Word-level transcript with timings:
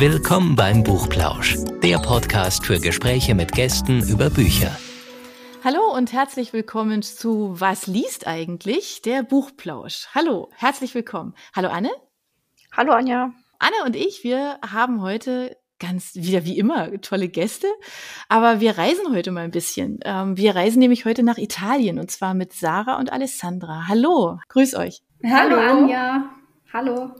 Willkommen 0.00 0.56
beim 0.56 0.82
Buchplausch, 0.82 1.56
der 1.82 1.98
Podcast 1.98 2.64
für 2.64 2.80
Gespräche 2.80 3.34
mit 3.34 3.52
Gästen 3.52 4.00
über 4.08 4.30
Bücher. 4.30 4.74
Hallo 5.62 5.94
und 5.94 6.14
herzlich 6.14 6.54
willkommen 6.54 7.02
zu 7.02 7.60
Was 7.60 7.86
liest 7.86 8.26
eigentlich? 8.26 9.02
Der 9.02 9.22
Buchplausch. 9.22 10.06
Hallo, 10.14 10.48
herzlich 10.56 10.94
willkommen. 10.94 11.34
Hallo 11.54 11.68
Anne. 11.68 11.90
Hallo 12.72 12.94
Anja. 12.94 13.34
Anne 13.58 13.84
und 13.84 13.94
ich, 13.94 14.24
wir 14.24 14.58
haben 14.66 15.02
heute 15.02 15.58
ganz 15.78 16.14
wieder 16.14 16.46
wie 16.46 16.56
immer 16.56 16.98
tolle 17.02 17.28
Gäste, 17.28 17.66
aber 18.30 18.60
wir 18.60 18.78
reisen 18.78 19.14
heute 19.14 19.32
mal 19.32 19.44
ein 19.44 19.50
bisschen. 19.50 20.00
Ähm, 20.06 20.34
wir 20.38 20.56
reisen 20.56 20.78
nämlich 20.78 21.04
heute 21.04 21.22
nach 21.22 21.36
Italien 21.36 21.98
und 21.98 22.10
zwar 22.10 22.32
mit 22.32 22.54
Sarah 22.54 22.98
und 22.98 23.12
Alessandra. 23.12 23.86
Hallo, 23.86 24.38
grüß 24.48 24.76
euch. 24.76 25.02
Hallo, 25.22 25.56
Hallo 25.56 25.82
Anja. 25.82 26.30
Hallo. 26.72 27.10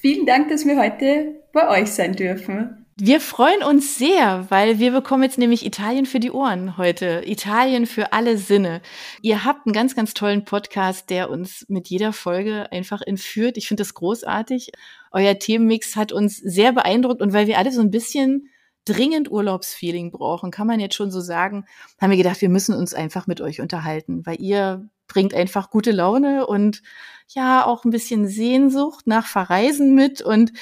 Vielen 0.00 0.26
Dank, 0.26 0.48
dass 0.48 0.64
wir 0.64 0.78
heute 0.78 1.42
bei 1.52 1.68
euch 1.68 1.90
sein 1.90 2.14
dürfen. 2.14 2.86
Wir 3.00 3.20
freuen 3.20 3.62
uns 3.64 3.98
sehr, 3.98 4.46
weil 4.48 4.78
wir 4.78 4.92
bekommen 4.92 5.24
jetzt 5.24 5.38
nämlich 5.38 5.66
Italien 5.66 6.06
für 6.06 6.20
die 6.20 6.30
Ohren 6.30 6.76
heute. 6.76 7.22
Italien 7.26 7.86
für 7.86 8.12
alle 8.12 8.38
Sinne. 8.38 8.80
Ihr 9.22 9.44
habt 9.44 9.66
einen 9.66 9.72
ganz, 9.72 9.96
ganz 9.96 10.14
tollen 10.14 10.44
Podcast, 10.44 11.10
der 11.10 11.30
uns 11.30 11.64
mit 11.68 11.88
jeder 11.88 12.12
Folge 12.12 12.70
einfach 12.70 13.00
entführt. 13.00 13.56
Ich 13.56 13.66
finde 13.66 13.80
das 13.80 13.94
großartig. 13.94 14.70
Euer 15.10 15.36
Themenmix 15.38 15.96
hat 15.96 16.12
uns 16.12 16.36
sehr 16.36 16.72
beeindruckt 16.72 17.20
und 17.20 17.32
weil 17.32 17.48
wir 17.48 17.58
alle 17.58 17.72
so 17.72 17.80
ein 17.80 17.90
bisschen 17.90 18.48
dringend 18.84 19.30
Urlaubsfeeling 19.30 20.12
brauchen, 20.12 20.52
kann 20.52 20.66
man 20.66 20.78
jetzt 20.78 20.94
schon 20.94 21.10
so 21.10 21.20
sagen, 21.20 21.64
haben 22.00 22.10
wir 22.10 22.16
gedacht, 22.16 22.40
wir 22.40 22.48
müssen 22.48 22.74
uns 22.74 22.94
einfach 22.94 23.26
mit 23.26 23.40
euch 23.40 23.60
unterhalten, 23.60 24.24
weil 24.24 24.40
ihr 24.40 24.88
bringt 25.08 25.34
einfach 25.34 25.70
gute 25.70 25.90
Laune 25.90 26.46
und 26.46 26.82
ja 27.28 27.66
auch 27.66 27.84
ein 27.84 27.90
bisschen 27.90 28.26
Sehnsucht 28.26 29.06
nach 29.06 29.26
Verreisen 29.26 29.94
mit. 29.94 30.22
Und 30.22 30.52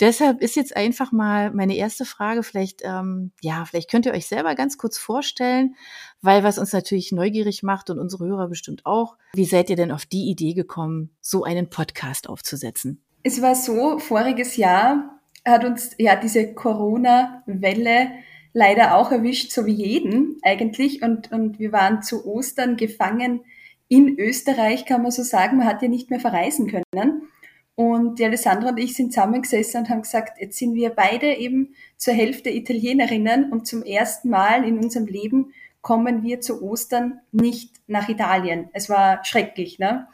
deshalb 0.00 0.40
ist 0.40 0.56
jetzt 0.56 0.76
einfach 0.76 1.12
mal 1.12 1.50
meine 1.50 1.76
erste 1.76 2.04
Frage, 2.04 2.42
vielleicht, 2.42 2.82
ähm, 2.84 3.32
ja, 3.40 3.64
vielleicht 3.64 3.90
könnt 3.90 4.06
ihr 4.06 4.12
euch 4.12 4.26
selber 4.26 4.54
ganz 4.54 4.78
kurz 4.78 4.96
vorstellen, 4.96 5.74
weil 6.22 6.42
was 6.42 6.58
uns 6.58 6.72
natürlich 6.72 7.12
neugierig 7.12 7.62
macht 7.62 7.90
und 7.90 7.98
unsere 7.98 8.26
Hörer 8.26 8.48
bestimmt 8.48 8.86
auch. 8.86 9.16
Wie 9.34 9.44
seid 9.44 9.68
ihr 9.70 9.76
denn 9.76 9.92
auf 9.92 10.06
die 10.06 10.30
Idee 10.30 10.54
gekommen, 10.54 11.10
so 11.20 11.44
einen 11.44 11.68
Podcast 11.68 12.28
aufzusetzen? 12.28 13.02
Es 13.22 13.40
war 13.42 13.54
so, 13.54 13.98
voriges 13.98 14.56
Jahr 14.56 15.20
hat 15.46 15.64
uns 15.64 15.90
ja 15.98 16.16
diese 16.16 16.54
Corona-Welle 16.54 18.12
leider 18.54 18.96
auch 18.96 19.10
erwischt, 19.10 19.52
so 19.52 19.66
wie 19.66 19.72
jeden 19.72 20.38
eigentlich. 20.42 21.02
Und, 21.02 21.32
und 21.32 21.58
wir 21.58 21.72
waren 21.72 22.02
zu 22.02 22.26
Ostern 22.26 22.76
gefangen 22.76 23.40
in 23.88 24.18
Österreich, 24.18 24.86
kann 24.86 25.02
man 25.02 25.10
so 25.10 25.22
sagen. 25.22 25.58
Man 25.58 25.66
hat 25.66 25.82
ja 25.82 25.88
nicht 25.88 26.10
mehr 26.10 26.20
verreisen 26.20 26.68
können. 26.68 27.28
Und 27.76 28.18
die 28.18 28.24
Alessandra 28.24 28.70
und 28.70 28.78
ich 28.78 28.94
sind 28.94 29.12
zusammengesessen 29.12 29.80
und 29.80 29.90
haben 29.90 30.02
gesagt, 30.02 30.40
jetzt 30.40 30.58
sind 30.58 30.74
wir 30.74 30.90
beide 30.90 31.34
eben 31.34 31.74
zur 31.96 32.14
Hälfte 32.14 32.50
Italienerinnen 32.50 33.50
und 33.50 33.66
zum 33.66 33.82
ersten 33.82 34.30
Mal 34.30 34.64
in 34.64 34.78
unserem 34.78 35.06
Leben 35.06 35.52
kommen 35.82 36.22
wir 36.22 36.40
zu 36.40 36.62
Ostern 36.62 37.20
nicht 37.32 37.72
nach 37.88 38.08
Italien. 38.08 38.68
Es 38.72 38.88
war 38.88 39.24
schrecklich. 39.24 39.78
Ne? 39.78 40.06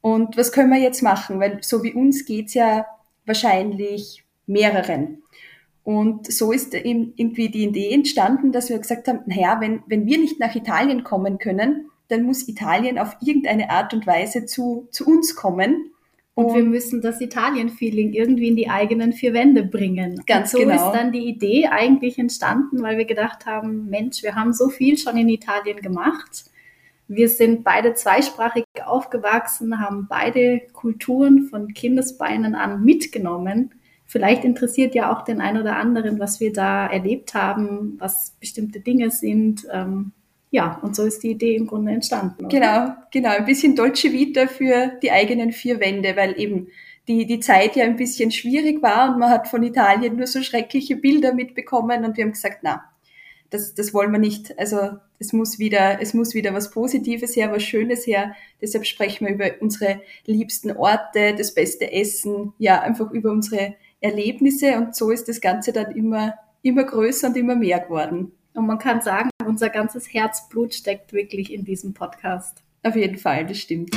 Und 0.00 0.36
was 0.36 0.52
können 0.52 0.70
wir 0.70 0.80
jetzt 0.80 1.02
machen? 1.02 1.38
Weil 1.38 1.58
so 1.62 1.82
wie 1.82 1.92
uns 1.92 2.24
geht's 2.24 2.54
ja 2.54 2.86
wahrscheinlich 3.26 4.24
mehreren. 4.46 5.22
Und 5.84 6.32
so 6.32 6.50
ist 6.52 6.74
eben 6.74 7.12
irgendwie 7.16 7.50
die 7.50 7.64
Idee 7.64 7.92
entstanden, 7.92 8.52
dass 8.52 8.68
wir 8.68 8.78
gesagt 8.78 9.08
haben, 9.08 9.20
naja, 9.26 9.60
wenn, 9.60 9.82
wenn 9.86 10.06
wir 10.06 10.18
nicht 10.18 10.40
nach 10.40 10.54
Italien 10.54 11.04
kommen 11.04 11.38
können, 11.38 11.88
dann 12.08 12.24
muss 12.24 12.48
Italien 12.48 12.98
auf 12.98 13.16
irgendeine 13.20 13.70
Art 13.70 13.94
und 13.94 14.06
Weise 14.06 14.46
zu, 14.46 14.88
zu 14.90 15.06
uns 15.06 15.34
kommen. 15.34 15.92
Und, 16.34 16.46
und 16.46 16.54
wir 16.54 16.62
müssen 16.64 17.02
das 17.02 17.20
Italien-Feeling 17.20 18.12
irgendwie 18.12 18.48
in 18.48 18.56
die 18.56 18.70
eigenen 18.70 19.12
vier 19.12 19.34
Wände 19.34 19.64
bringen. 19.64 20.22
Ganz 20.26 20.54
und 20.54 20.60
so 20.60 20.66
genau. 20.66 20.88
ist 20.88 20.94
dann 20.94 21.12
die 21.12 21.26
Idee 21.26 21.66
eigentlich 21.66 22.18
entstanden, 22.18 22.82
weil 22.82 22.96
wir 22.96 23.04
gedacht 23.04 23.44
haben, 23.44 23.88
Mensch, 23.90 24.22
wir 24.22 24.34
haben 24.34 24.52
so 24.52 24.68
viel 24.68 24.96
schon 24.96 25.16
in 25.18 25.28
Italien 25.28 25.80
gemacht. 25.80 26.44
Wir 27.06 27.28
sind 27.28 27.64
beide 27.64 27.92
zweisprachig 27.92 28.64
aufgewachsen, 28.86 29.80
haben 29.80 30.06
beide 30.08 30.62
Kulturen 30.72 31.48
von 31.50 31.74
Kindesbeinen 31.74 32.54
an 32.54 32.82
mitgenommen. 32.82 33.74
Vielleicht 34.06 34.44
interessiert 34.44 34.94
ja 34.94 35.12
auch 35.12 35.22
den 35.22 35.40
einen 35.40 35.60
oder 35.60 35.76
anderen, 35.76 36.18
was 36.18 36.40
wir 36.40 36.52
da 36.52 36.86
erlebt 36.86 37.34
haben, 37.34 37.96
was 37.98 38.36
bestimmte 38.40 38.80
Dinge 38.80 39.10
sind. 39.10 39.66
Ähm, 39.70 40.12
ja, 40.52 40.78
und 40.82 40.94
so 40.94 41.04
ist 41.04 41.22
die 41.22 41.30
Idee 41.30 41.56
im 41.56 41.66
Grunde 41.66 41.92
entstanden. 41.92 42.44
Oder? 42.44 42.48
Genau, 42.48 42.94
genau. 43.10 43.30
Ein 43.30 43.46
bisschen 43.46 43.74
Dolce 43.74 44.12
Vita 44.12 44.46
für 44.46 44.92
die 45.02 45.10
eigenen 45.10 45.50
vier 45.50 45.80
Wände, 45.80 46.14
weil 46.14 46.38
eben 46.38 46.68
die, 47.08 47.26
die 47.26 47.40
Zeit 47.40 47.74
ja 47.74 47.84
ein 47.84 47.96
bisschen 47.96 48.30
schwierig 48.30 48.82
war 48.82 49.10
und 49.10 49.18
man 49.18 49.30
hat 49.30 49.48
von 49.48 49.62
Italien 49.62 50.16
nur 50.16 50.26
so 50.26 50.42
schreckliche 50.42 50.96
Bilder 50.96 51.32
mitbekommen 51.32 52.04
und 52.04 52.18
wir 52.18 52.24
haben 52.24 52.32
gesagt, 52.32 52.58
na, 52.60 52.84
das, 53.48 53.74
das 53.74 53.94
wollen 53.94 54.12
wir 54.12 54.18
nicht. 54.18 54.58
Also 54.58 54.98
es 55.18 55.32
muss 55.32 55.58
wieder, 55.58 56.02
es 56.02 56.12
muss 56.12 56.34
wieder 56.34 56.52
was 56.52 56.70
Positives 56.70 57.34
her, 57.34 57.50
was 57.50 57.62
Schönes 57.62 58.06
her. 58.06 58.34
Deshalb 58.60 58.84
sprechen 58.84 59.26
wir 59.26 59.34
über 59.34 59.46
unsere 59.60 60.02
liebsten 60.26 60.70
Orte, 60.70 61.34
das 61.34 61.54
beste 61.54 61.90
Essen, 61.90 62.52
ja, 62.58 62.82
einfach 62.82 63.10
über 63.10 63.32
unsere 63.32 63.74
Erlebnisse 64.02 64.76
und 64.76 64.94
so 64.94 65.10
ist 65.10 65.28
das 65.28 65.40
Ganze 65.40 65.72
dann 65.72 65.96
immer, 65.96 66.34
immer 66.60 66.84
größer 66.84 67.28
und 67.28 67.38
immer 67.38 67.56
mehr 67.56 67.80
geworden. 67.80 68.32
Und 68.54 68.66
man 68.66 68.78
kann 68.78 69.00
sagen, 69.00 69.30
unser 69.52 69.68
ganzes 69.68 70.14
Herzblut 70.14 70.72
steckt 70.72 71.12
wirklich 71.12 71.52
in 71.52 71.62
diesem 71.62 71.92
Podcast. 71.92 72.62
Auf 72.82 72.96
jeden 72.96 73.18
Fall, 73.18 73.46
das 73.46 73.58
stimmt. 73.58 73.94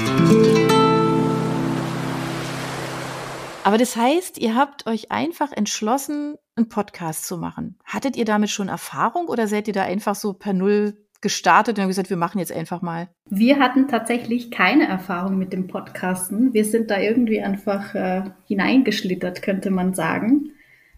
Aber 3.64 3.78
das 3.78 3.96
heißt, 3.96 4.38
ihr 4.38 4.54
habt 4.54 4.86
euch 4.86 5.14
einfach 5.14 5.54
entschlossen, 5.54 6.36
einen 6.58 6.68
Podcast 6.68 7.26
zu 7.26 7.38
machen. 7.38 7.80
Hattet 7.86 8.18
ihr 8.18 8.26
damit 8.26 8.50
schon 8.50 8.68
Erfahrung 8.68 9.30
oder 9.30 9.48
seid 9.48 9.70
ihr 9.70 9.74
da 9.74 9.84
einfach 9.84 10.16
so 10.16 10.34
per 10.34 10.52
Null 10.52 10.98
gestartet 11.22 11.78
und 11.78 11.84
haben 11.84 11.88
gesagt, 11.88 12.10
wir 12.10 12.18
machen 12.18 12.40
jetzt 12.40 12.52
einfach 12.52 12.82
mal? 12.82 13.08
Wir 13.30 13.58
hatten 13.58 13.88
tatsächlich 13.88 14.52
keine 14.52 14.90
Erfahrung 14.90 15.38
mit 15.38 15.54
dem 15.54 15.68
Podcasten. 15.68 16.54
Wir 16.54 16.66
sind 16.66 16.92
da 16.92 17.00
irgendwie 17.00 17.42
einfach 17.42 17.96
äh, 17.96 18.24
hineingeschlittert, 18.46 19.42
könnte 19.42 19.72
man 19.72 19.94
sagen. 19.94 20.52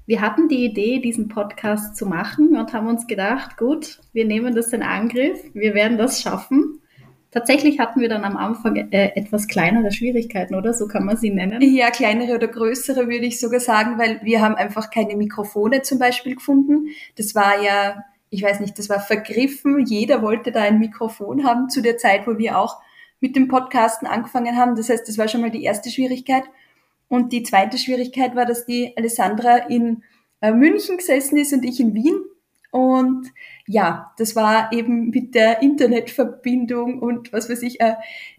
Wir 0.08 0.22
hatten 0.22 0.48
die 0.48 0.64
Idee, 0.64 1.00
diesen 1.00 1.28
Podcast 1.28 1.98
zu 1.98 2.06
machen 2.06 2.56
und 2.56 2.72
haben 2.72 2.88
uns 2.88 3.08
gedacht, 3.08 3.58
gut, 3.58 4.00
wir 4.14 4.24
nehmen 4.24 4.56
das 4.56 4.72
in 4.72 4.82
Angriff, 4.82 5.38
wir 5.54 5.74
werden 5.74 5.98
das 5.98 6.22
schaffen. 6.22 6.80
Tatsächlich 7.32 7.78
hatten 7.78 8.00
wir 8.00 8.08
dann 8.08 8.24
am 8.24 8.38
Anfang 8.38 8.78
äh, 8.78 9.12
etwas 9.16 9.50
kleinere 9.50 9.92
Schwierigkeiten, 9.92 10.56
oder? 10.56 10.74
So 10.74 10.88
kann 10.88 11.04
man 11.04 11.18
sie 11.18 11.30
nennen. 11.30 11.62
Ja, 11.62 11.92
kleinere 11.92 12.36
oder 12.36 12.48
größere 12.48 13.10
würde 13.10 13.26
ich 13.26 13.42
sogar 13.42 13.60
sagen, 13.60 14.00
weil 14.00 14.22
wir 14.24 14.42
haben 14.42 14.56
einfach 14.56 14.92
keine 14.92 15.18
Mikrofone 15.18 15.82
zum 15.82 16.00
Beispiel 16.00 16.36
gefunden. 16.36 16.88
Das 17.18 17.36
war 17.36 17.62
ja, 17.62 18.06
ich 18.30 18.42
weiß 18.42 18.62
nicht, 18.62 18.80
das 18.80 18.88
war 18.88 19.02
vergriffen. 19.02 19.86
Jeder 19.86 20.22
wollte 20.22 20.54
da 20.54 20.62
ein 20.62 20.80
Mikrofon 20.80 21.44
haben 21.44 21.70
zu 21.70 21.82
der 21.82 21.98
Zeit, 21.98 22.26
wo 22.28 22.38
wir 22.38 22.58
auch 22.58 22.78
mit 23.20 23.36
dem 23.36 23.50
Podcasten 23.50 24.08
angefangen 24.08 24.56
haben. 24.56 24.78
Das 24.78 24.88
heißt, 24.88 25.06
das 25.06 25.18
war 25.18 25.28
schon 25.28 25.42
mal 25.42 25.52
die 25.52 25.64
erste 25.64 25.90
Schwierigkeit. 25.90 26.46
Und 27.10 27.32
die 27.32 27.44
zweite 27.44 27.78
Schwierigkeit 27.78 28.36
war, 28.36 28.46
dass 28.46 28.66
die 28.66 28.96
Alessandra 28.98 29.58
in 29.58 30.04
äh, 30.42 30.52
München 30.52 30.98
gesessen 30.98 31.38
ist 31.38 31.54
und 31.54 31.64
ich 31.64 31.80
in 31.80 31.94
Wien. 31.94 32.16
Und 32.72 33.32
ja, 33.66 34.14
das 34.18 34.36
war 34.36 34.72
eben 34.74 35.10
mit 35.10 35.36
der 35.36 35.62
Internetverbindung 35.62 37.00
und 37.00 37.32
was 37.32 37.50
weiß 37.50 37.64
ich, 37.64 37.80
äh, 37.80 37.96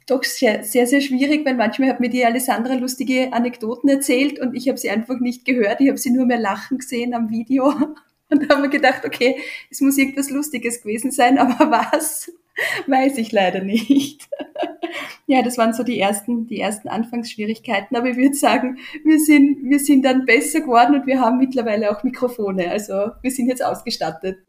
doch 0.06 0.22
sehr, 0.22 0.62
sehr, 0.64 0.86
sehr 0.86 1.00
schwierig, 1.00 1.44
weil 1.46 1.54
manchmal 1.54 1.88
hat 1.88 2.00
mir 2.00 2.10
die 2.10 2.24
Alessandra 2.24 2.74
lustige 2.74 3.32
Anekdoten 3.32 3.88
erzählt 3.88 4.38
und 4.38 4.54
ich 4.54 4.68
habe 4.68 4.78
sie 4.78 4.90
einfach 4.90 5.18
nicht 5.20 5.44
gehört. 5.44 5.80
Ich 5.80 5.88
habe 5.88 5.98
sie 5.98 6.10
nur 6.10 6.26
mehr 6.26 6.38
lachen 6.38 6.78
gesehen 6.78 7.14
am 7.14 7.30
Video. 7.30 7.74
Und 8.30 8.42
da 8.42 8.54
haben 8.54 8.62
wir 8.62 8.68
gedacht, 8.68 9.06
okay, 9.06 9.38
es 9.70 9.80
muss 9.80 9.96
irgendwas 9.96 10.28
Lustiges 10.28 10.82
gewesen 10.82 11.10
sein, 11.10 11.38
aber 11.38 11.70
was, 11.92 12.30
weiß 12.86 13.18
ich 13.18 13.32
leider 13.32 13.60
nicht. 13.60 14.28
ja, 15.26 15.42
das 15.42 15.58
waren 15.58 15.72
so 15.72 15.82
die 15.82 15.98
ersten, 15.98 16.46
die 16.46 16.60
ersten 16.60 16.88
Anfangsschwierigkeiten. 16.88 17.96
Aber 17.96 18.08
ich 18.08 18.16
würde 18.16 18.34
sagen, 18.34 18.78
wir 19.04 19.18
sind, 19.18 19.62
wir 19.62 19.78
sind 19.78 20.04
dann 20.04 20.24
besser 20.24 20.60
geworden 20.60 20.94
und 20.94 21.06
wir 21.06 21.20
haben 21.20 21.38
mittlerweile 21.38 21.90
auch 21.90 22.02
Mikrofone. 22.02 22.70
Also 22.70 23.10
wir 23.22 23.30
sind 23.30 23.48
jetzt 23.48 23.64
ausgestattet. 23.64 24.38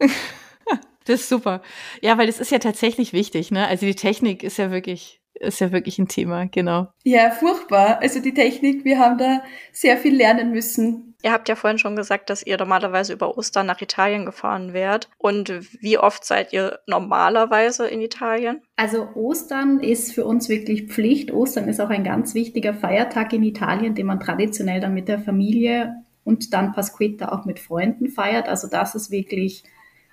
Das 1.06 1.22
ist 1.22 1.28
super. 1.30 1.62
Ja, 2.02 2.18
weil 2.18 2.26
das 2.26 2.38
ist 2.40 2.52
ja 2.52 2.58
tatsächlich 2.58 3.12
wichtig, 3.12 3.50
ne? 3.50 3.66
Also 3.66 3.86
die 3.86 3.94
Technik 3.94 4.44
ist 4.44 4.58
ja 4.58 4.70
wirklich, 4.70 5.20
ist 5.34 5.58
ja 5.58 5.72
wirklich 5.72 5.98
ein 5.98 6.08
Thema, 6.08 6.44
genau. 6.44 6.88
Ja, 7.04 7.30
furchtbar. 7.30 8.00
Also 8.00 8.20
die 8.20 8.34
Technik, 8.34 8.84
wir 8.84 8.98
haben 8.98 9.16
da 9.16 9.42
sehr 9.72 9.96
viel 9.96 10.14
lernen 10.14 10.52
müssen. 10.52 11.09
Ihr 11.22 11.32
habt 11.32 11.48
ja 11.48 11.54
vorhin 11.54 11.78
schon 11.78 11.96
gesagt, 11.96 12.30
dass 12.30 12.44
ihr 12.44 12.56
normalerweise 12.56 13.12
über 13.12 13.36
Ostern 13.36 13.66
nach 13.66 13.80
Italien 13.80 14.24
gefahren 14.24 14.72
wärt. 14.72 15.10
Und 15.18 15.52
wie 15.80 15.98
oft 15.98 16.24
seid 16.24 16.52
ihr 16.52 16.78
normalerweise 16.86 17.86
in 17.86 18.00
Italien? 18.00 18.62
Also 18.76 19.08
Ostern 19.14 19.80
ist 19.80 20.14
für 20.14 20.24
uns 20.24 20.48
wirklich 20.48 20.88
Pflicht. 20.88 21.30
Ostern 21.30 21.68
ist 21.68 21.80
auch 21.80 21.90
ein 21.90 22.04
ganz 22.04 22.34
wichtiger 22.34 22.72
Feiertag 22.72 23.32
in 23.32 23.42
Italien, 23.42 23.94
den 23.94 24.06
man 24.06 24.20
traditionell 24.20 24.80
dann 24.80 24.94
mit 24.94 25.08
der 25.08 25.18
Familie 25.18 25.94
und 26.24 26.54
dann 26.54 26.72
Pasquetta 26.72 27.32
auch 27.32 27.44
mit 27.44 27.58
Freunden 27.58 28.08
feiert. 28.08 28.48
Also 28.48 28.68
das 28.68 28.94
ist 28.94 29.10
wirklich, 29.10 29.64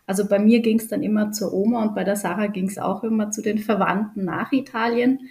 also 0.06 0.28
bei 0.28 0.40
mir 0.40 0.60
ging 0.62 0.80
es 0.80 0.88
dann 0.88 1.04
immer 1.04 1.32
zur 1.32 1.54
Oma 1.54 1.84
und 1.84 1.96
bei 1.96 2.04
der 2.04 2.16
Sarah 2.16 2.48
ging 2.48 2.68
es 2.68 2.78
auch 2.78 3.04
immer 3.04 3.32
zu 3.32 3.42
den 3.42 3.60
Verwandten 3.60 4.26
nach 4.26 4.52
Italien. 4.52 5.30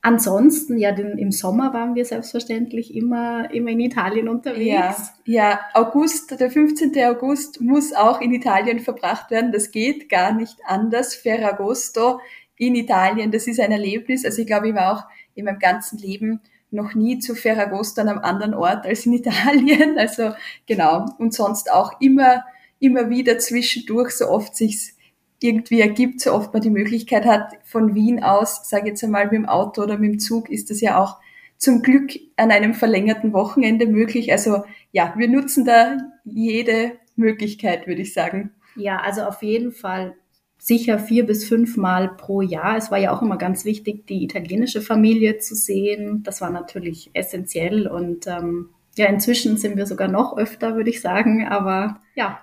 Ansonsten, 0.00 0.78
ja, 0.78 0.92
den, 0.92 1.18
im 1.18 1.32
Sommer 1.32 1.74
waren 1.74 1.96
wir 1.96 2.04
selbstverständlich 2.04 2.94
immer, 2.94 3.52
immer 3.52 3.70
in 3.70 3.80
Italien 3.80 4.28
unterwegs. 4.28 5.12
Ja, 5.24 5.50
ja, 5.50 5.60
August, 5.74 6.38
der 6.38 6.50
15. 6.50 6.92
August 7.04 7.60
muss 7.60 7.92
auch 7.92 8.20
in 8.20 8.32
Italien 8.32 8.78
verbracht 8.78 9.30
werden. 9.32 9.50
Das 9.50 9.72
geht 9.72 10.08
gar 10.08 10.32
nicht 10.32 10.56
anders. 10.64 11.16
Ferragosto 11.16 12.20
in 12.56 12.76
Italien, 12.76 13.32
das 13.32 13.46
ist 13.48 13.58
ein 13.60 13.72
Erlebnis. 13.72 14.24
Also 14.24 14.40
ich 14.42 14.46
glaube, 14.46 14.68
ich 14.68 14.74
war 14.74 14.92
auch 14.92 15.04
in 15.34 15.44
meinem 15.44 15.58
ganzen 15.58 15.98
Leben 15.98 16.40
noch 16.70 16.94
nie 16.94 17.18
zu 17.18 17.34
Ferragosto 17.34 18.00
an 18.00 18.08
einem 18.08 18.18
anderen 18.20 18.54
Ort 18.54 18.86
als 18.86 19.04
in 19.04 19.12
Italien. 19.14 19.98
Also 19.98 20.32
genau. 20.66 21.06
Und 21.18 21.34
sonst 21.34 21.72
auch 21.72 22.00
immer, 22.00 22.44
immer 22.78 23.10
wieder 23.10 23.38
zwischendurch, 23.38 24.12
so 24.12 24.28
oft 24.28 24.54
sich's 24.54 24.96
irgendwie 25.40 25.80
ergibt, 25.80 26.20
so 26.20 26.32
oft 26.32 26.52
man 26.52 26.62
die 26.62 26.70
Möglichkeit 26.70 27.24
hat, 27.24 27.52
von 27.64 27.94
Wien 27.94 28.22
aus, 28.22 28.68
sage 28.68 28.88
jetzt 28.88 29.04
einmal 29.04 29.24
mit 29.24 29.34
dem 29.34 29.48
Auto 29.48 29.82
oder 29.82 29.98
mit 29.98 30.12
dem 30.12 30.18
Zug, 30.18 30.50
ist 30.50 30.70
das 30.70 30.80
ja 30.80 31.00
auch 31.00 31.18
zum 31.56 31.82
Glück 31.82 32.12
an 32.36 32.50
einem 32.50 32.74
verlängerten 32.74 33.32
Wochenende 33.32 33.86
möglich. 33.86 34.32
Also 34.32 34.64
ja, 34.92 35.14
wir 35.16 35.28
nutzen 35.28 35.64
da 35.64 35.98
jede 36.24 36.92
Möglichkeit, 37.16 37.86
würde 37.86 38.02
ich 38.02 38.14
sagen. 38.14 38.52
Ja, 38.76 39.00
also 39.00 39.22
auf 39.22 39.42
jeden 39.42 39.72
Fall 39.72 40.14
sicher 40.58 40.98
vier 40.98 41.26
bis 41.26 41.44
fünf 41.44 41.76
Mal 41.76 42.08
pro 42.16 42.42
Jahr. 42.42 42.76
Es 42.76 42.90
war 42.90 42.98
ja 42.98 43.12
auch 43.12 43.22
immer 43.22 43.36
ganz 43.36 43.64
wichtig, 43.64 44.06
die 44.06 44.24
italienische 44.24 44.80
Familie 44.80 45.38
zu 45.38 45.54
sehen. 45.54 46.22
Das 46.24 46.40
war 46.40 46.50
natürlich 46.50 47.10
essentiell 47.12 47.86
und 47.86 48.26
ähm, 48.26 48.70
ja, 48.96 49.06
inzwischen 49.06 49.56
sind 49.56 49.76
wir 49.76 49.86
sogar 49.86 50.08
noch 50.08 50.36
öfter, 50.36 50.74
würde 50.74 50.90
ich 50.90 51.00
sagen. 51.00 51.46
Aber 51.46 52.00
ja, 52.16 52.40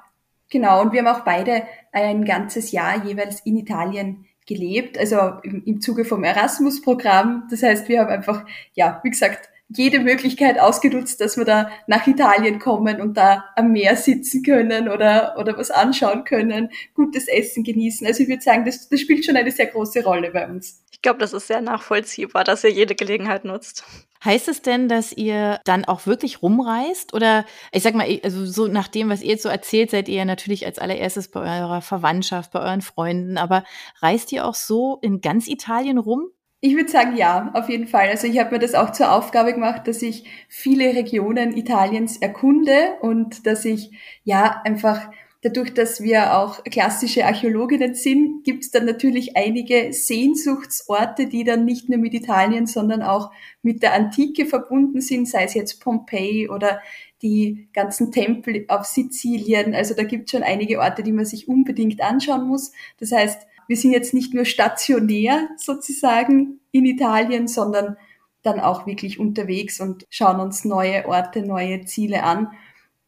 Genau, 0.51 0.81
und 0.81 0.93
wir 0.93 1.03
haben 1.03 1.15
auch 1.15 1.23
beide 1.23 1.63
ein 1.95 2.25
ganzes 2.25 2.71
Jahr 2.71 3.05
jeweils 3.05 3.39
in 3.41 3.57
Italien 3.57 4.25
gelebt, 4.45 4.97
also 4.97 5.39
im, 5.43 5.63
im 5.65 5.81
Zuge 5.81 6.05
vom 6.05 6.23
Erasmus-Programm. 6.23 7.47
Das 7.49 7.63
heißt, 7.63 7.87
wir 7.87 8.01
haben 8.01 8.09
einfach, 8.09 8.45
ja, 8.73 8.99
wie 9.03 9.09
gesagt, 9.09 9.49
jede 9.69 9.99
Möglichkeit 9.99 10.59
ausgenutzt, 10.59 11.21
dass 11.21 11.37
wir 11.37 11.45
da 11.45 11.69
nach 11.87 12.05
Italien 12.07 12.59
kommen 12.59 13.01
und 13.01 13.17
da 13.17 13.45
am 13.55 13.71
Meer 13.71 13.95
sitzen 13.95 14.43
können 14.43 14.89
oder, 14.89 15.35
oder 15.39 15.57
was 15.57 15.71
anschauen 15.71 16.23
können, 16.23 16.69
gutes 16.93 17.27
Essen 17.27 17.63
genießen. 17.63 18.05
Also 18.05 18.23
ich 18.23 18.29
würde 18.29 18.43
sagen, 18.43 18.65
das, 18.65 18.89
das 18.89 18.99
spielt 18.99 19.25
schon 19.25 19.35
eine 19.35 19.51
sehr 19.51 19.67
große 19.67 20.03
Rolle 20.03 20.31
bei 20.31 20.47
uns. 20.47 20.83
Ich 20.91 21.01
glaube, 21.01 21.19
das 21.19 21.33
ist 21.33 21.47
sehr 21.47 21.61
nachvollziehbar, 21.61 22.43
dass 22.43 22.63
ihr 22.63 22.71
jede 22.71 22.95
Gelegenheit 22.95 23.43
nutzt. 23.43 23.83
Heißt 24.23 24.47
es 24.47 24.61
denn, 24.61 24.87
dass 24.87 25.11
ihr 25.11 25.59
dann 25.65 25.85
auch 25.85 26.07
wirklich 26.07 26.41
rumreist? 26.41 27.13
Oder 27.13 27.45
ich 27.71 27.83
sag 27.83 27.93
mal, 27.93 28.07
also 28.23 28.45
so 28.45 28.67
nach 28.67 28.87
dem, 28.87 29.09
was 29.09 29.21
ihr 29.21 29.29
jetzt 29.29 29.43
so 29.43 29.49
erzählt, 29.49 29.91
seid 29.91 30.09
ihr 30.09 30.25
natürlich 30.25 30.65
als 30.65 30.79
allererstes 30.79 31.27
bei 31.27 31.41
eurer 31.41 31.81
Verwandtschaft, 31.81 32.51
bei 32.51 32.59
euren 32.59 32.81
Freunden, 32.81 33.37
aber 33.37 33.63
reist 33.99 34.31
ihr 34.31 34.45
auch 34.45 34.55
so 34.55 34.97
in 35.01 35.21
ganz 35.21 35.47
Italien 35.47 35.99
rum? 35.99 36.29
Ich 36.65 36.75
würde 36.75 36.89
sagen, 36.89 37.15
ja, 37.15 37.51
auf 37.53 37.69
jeden 37.69 37.85
Fall. 37.85 38.09
Also 38.09 38.25
ich 38.25 38.39
habe 38.39 38.55
mir 38.55 38.59
das 38.59 38.73
auch 38.73 38.91
zur 38.91 39.11
Aufgabe 39.11 39.53
gemacht, 39.53 39.87
dass 39.87 40.01
ich 40.01 40.23
viele 40.49 40.95
Regionen 40.95 41.55
Italiens 41.55 42.17
erkunde 42.17 42.95
und 43.01 43.45
dass 43.45 43.65
ich 43.65 43.91
ja 44.23 44.63
einfach 44.63 45.11
dadurch, 45.43 45.75
dass 45.75 46.01
wir 46.01 46.35
auch 46.35 46.63
klassische 46.63 47.23
Archäologinnen 47.23 47.93
sind, 47.93 48.43
gibt 48.43 48.63
es 48.63 48.71
dann 48.71 48.85
natürlich 48.85 49.37
einige 49.37 49.93
Sehnsuchtsorte, 49.93 51.27
die 51.27 51.43
dann 51.43 51.65
nicht 51.65 51.87
nur 51.87 51.99
mit 51.99 52.15
Italien, 52.15 52.65
sondern 52.65 53.03
auch 53.03 53.29
mit 53.61 53.83
der 53.83 53.93
Antike 53.93 54.47
verbunden 54.47 55.01
sind, 55.01 55.29
sei 55.29 55.43
es 55.43 55.53
jetzt 55.53 55.81
Pompeji 55.81 56.49
oder 56.49 56.81
die 57.21 57.67
ganzen 57.73 58.11
Tempel 58.11 58.65
auf 58.69 58.85
Sizilien. 58.85 59.75
Also 59.75 59.93
da 59.93 60.01
gibt 60.01 60.25
es 60.25 60.31
schon 60.31 60.41
einige 60.41 60.79
Orte, 60.79 61.03
die 61.03 61.11
man 61.11 61.25
sich 61.25 61.47
unbedingt 61.47 62.01
anschauen 62.01 62.47
muss. 62.47 62.71
Das 62.99 63.11
heißt, 63.11 63.45
wir 63.67 63.77
sind 63.77 63.91
jetzt 63.91 64.13
nicht 64.13 64.33
nur 64.33 64.45
stationär 64.45 65.49
sozusagen 65.57 66.59
in 66.71 66.85
Italien, 66.85 67.47
sondern 67.47 67.97
dann 68.43 68.59
auch 68.59 68.85
wirklich 68.85 69.19
unterwegs 69.19 69.79
und 69.79 70.05
schauen 70.09 70.39
uns 70.39 70.65
neue 70.65 71.07
Orte, 71.07 71.41
neue 71.41 71.85
Ziele 71.85 72.23
an, 72.23 72.49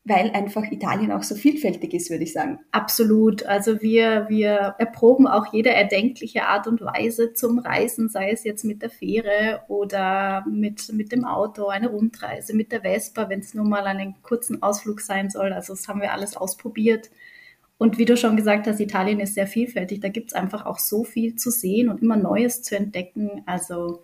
weil 0.03 0.31
einfach 0.31 0.63
Italien 0.71 1.11
auch 1.11 1.23
so 1.23 1.35
vielfältig 1.35 1.93
ist, 1.93 2.09
würde 2.09 2.23
ich 2.23 2.31
sagen. 2.31 2.59
Absolut. 2.71 3.45
Also 3.45 3.81
wir, 3.81 4.25
wir 4.29 4.75
erproben 4.79 5.27
auch 5.27 5.51
jede 5.51 5.69
erdenkliche 5.69 6.45
Art 6.45 6.65
und 6.65 6.81
Weise 6.81 7.33
zum 7.33 7.59
Reisen, 7.59 8.07
sei 8.07 8.31
es 8.31 8.45
jetzt 8.45 8.63
mit 8.63 8.81
der 8.81 8.89
Fähre 8.89 9.61
oder 9.67 10.45
mit, 10.49 10.91
mit 10.93 11.11
dem 11.11 11.25
Auto, 11.25 11.67
eine 11.67 11.89
Rundreise, 11.89 12.55
mit 12.55 12.71
der 12.71 12.81
Vespa, 12.81 13.29
wenn 13.29 13.41
es 13.41 13.53
nur 13.53 13.65
mal 13.65 13.85
einen 13.85 14.15
kurzen 14.23 14.63
Ausflug 14.63 15.01
sein 15.01 15.29
soll. 15.29 15.51
Also 15.51 15.73
das 15.73 15.87
haben 15.89 16.01
wir 16.01 16.13
alles 16.13 16.37
ausprobiert. 16.37 17.09
Und 17.77 17.97
wie 17.97 18.05
du 18.05 18.17
schon 18.17 18.35
gesagt 18.35 18.67
hast, 18.67 18.79
Italien 18.79 19.19
ist 19.19 19.35
sehr 19.35 19.47
vielfältig. 19.47 19.99
Da 19.99 20.09
gibt 20.09 20.29
es 20.29 20.33
einfach 20.33 20.65
auch 20.65 20.79
so 20.79 21.03
viel 21.03 21.35
zu 21.35 21.51
sehen 21.51 21.89
und 21.89 22.01
immer 22.01 22.15
Neues 22.15 22.63
zu 22.63 22.75
entdecken. 22.75 23.43
Also 23.45 24.01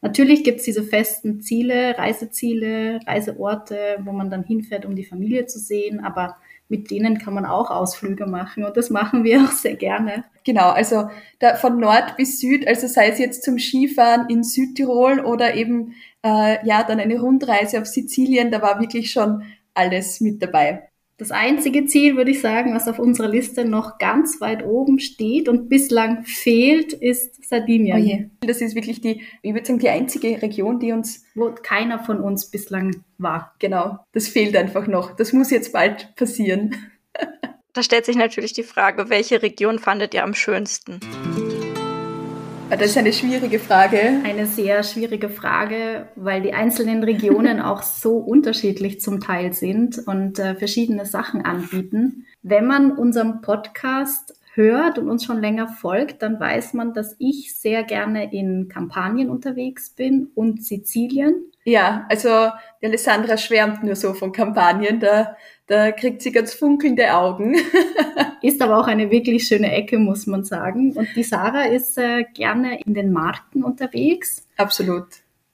natürlich 0.00 0.42
gibt 0.42 0.58
es 0.58 0.64
diese 0.64 0.82
festen 0.82 1.40
Ziele, 1.40 1.96
Reiseziele, 1.96 3.00
Reiseorte, 3.06 3.98
wo 4.04 4.12
man 4.12 4.30
dann 4.30 4.42
hinfährt, 4.42 4.84
um 4.84 4.96
die 4.96 5.04
Familie 5.04 5.46
zu 5.46 5.60
sehen. 5.60 6.00
Aber 6.00 6.36
mit 6.72 6.90
denen 6.90 7.18
kann 7.18 7.34
man 7.34 7.44
auch 7.44 7.70
Ausflüge 7.70 8.26
machen 8.26 8.64
und 8.64 8.76
das 8.76 8.88
machen 8.90 9.24
wir 9.24 9.44
auch 9.44 9.52
sehr 9.52 9.76
gerne. 9.76 10.24
Genau, 10.42 10.70
also 10.70 11.10
da 11.38 11.54
von 11.54 11.78
Nord 11.78 12.16
bis 12.16 12.40
Süd, 12.40 12.66
also 12.66 12.88
sei 12.88 13.08
es 13.08 13.18
jetzt 13.18 13.44
zum 13.44 13.58
Skifahren 13.58 14.28
in 14.30 14.42
Südtirol 14.42 15.20
oder 15.20 15.54
eben 15.54 15.94
äh, 16.24 16.66
ja 16.66 16.82
dann 16.82 16.98
eine 16.98 17.20
Rundreise 17.20 17.78
auf 17.78 17.86
Sizilien, 17.86 18.50
da 18.50 18.62
war 18.62 18.80
wirklich 18.80 19.12
schon 19.12 19.42
alles 19.74 20.20
mit 20.20 20.42
dabei. 20.42 20.88
Das 21.18 21.30
einzige 21.30 21.86
Ziel, 21.86 22.16
würde 22.16 22.30
ich 22.30 22.40
sagen, 22.40 22.74
was 22.74 22.88
auf 22.88 22.98
unserer 22.98 23.28
Liste 23.28 23.64
noch 23.64 23.98
ganz 23.98 24.40
weit 24.40 24.64
oben 24.64 24.98
steht 24.98 25.48
und 25.48 25.68
bislang 25.68 26.24
fehlt, 26.24 26.92
ist 26.92 27.48
Sardinien. 27.48 28.32
Oh. 28.40 28.46
Das 28.46 28.60
ist 28.60 28.74
wirklich 28.74 29.00
die, 29.00 29.22
ich 29.42 29.54
würde 29.54 29.66
sagen, 29.66 29.78
die 29.78 29.88
einzige 29.88 30.40
Region, 30.42 30.80
die 30.80 30.92
uns. 30.92 31.24
Wo 31.34 31.52
keiner 31.52 31.98
von 32.02 32.20
uns 32.20 32.50
bislang 32.50 33.04
war. 33.18 33.54
Genau. 33.58 33.98
Das 34.12 34.28
fehlt 34.28 34.56
einfach 34.56 34.86
noch. 34.86 35.14
Das 35.14 35.32
muss 35.32 35.50
jetzt 35.50 35.72
bald 35.72 36.14
passieren. 36.16 36.74
Da 37.74 37.82
stellt 37.82 38.04
sich 38.04 38.16
natürlich 38.16 38.52
die 38.52 38.64
Frage, 38.64 39.08
welche 39.08 39.40
Region 39.40 39.78
fandet 39.78 40.12
ihr 40.12 40.24
am 40.24 40.34
schönsten? 40.34 41.00
Ah, 42.72 42.76
das 42.76 42.92
ist 42.92 42.96
eine 42.96 43.12
schwierige 43.12 43.58
Frage. 43.58 44.00
Eine 44.24 44.46
sehr 44.46 44.82
schwierige 44.82 45.28
Frage, 45.28 46.08
weil 46.16 46.40
die 46.40 46.54
einzelnen 46.54 47.04
Regionen 47.04 47.60
auch 47.60 47.82
so 47.82 48.16
unterschiedlich 48.16 48.98
zum 48.98 49.20
Teil 49.20 49.52
sind 49.52 49.98
und 50.06 50.38
äh, 50.38 50.54
verschiedene 50.54 51.04
Sachen 51.04 51.44
anbieten. 51.44 52.24
Wenn 52.42 52.66
man 52.66 52.92
unserem 52.92 53.42
Podcast 53.42 54.40
hört 54.54 54.98
und 54.98 55.10
uns 55.10 55.26
schon 55.26 55.38
länger 55.38 55.68
folgt, 55.68 56.22
dann 56.22 56.40
weiß 56.40 56.72
man, 56.72 56.94
dass 56.94 57.14
ich 57.18 57.54
sehr 57.54 57.82
gerne 57.82 58.32
in 58.32 58.70
Kampanien 58.70 59.28
unterwegs 59.28 59.90
bin 59.90 60.30
und 60.34 60.64
Sizilien. 60.64 61.52
Ja, 61.64 62.06
also 62.08 62.48
Alessandra 62.82 63.36
schwärmt 63.36 63.84
nur 63.84 63.96
so 63.96 64.14
von 64.14 64.32
Kampanien, 64.32 64.98
da, 64.98 65.36
da 65.72 65.90
kriegt 65.90 66.20
sie 66.20 66.32
ganz 66.32 66.52
funkelnde 66.52 67.14
Augen. 67.14 67.56
Ist 68.42 68.60
aber 68.60 68.78
auch 68.78 68.86
eine 68.86 69.10
wirklich 69.10 69.46
schöne 69.46 69.72
Ecke, 69.72 69.98
muss 69.98 70.26
man 70.26 70.44
sagen. 70.44 70.92
Und 70.92 71.08
die 71.16 71.22
Sarah 71.22 71.64
ist 71.64 71.96
äh, 71.96 72.24
gerne 72.34 72.78
in 72.82 72.92
den 72.92 73.10
Marken 73.10 73.64
unterwegs. 73.64 74.46
Absolut. 74.58 75.06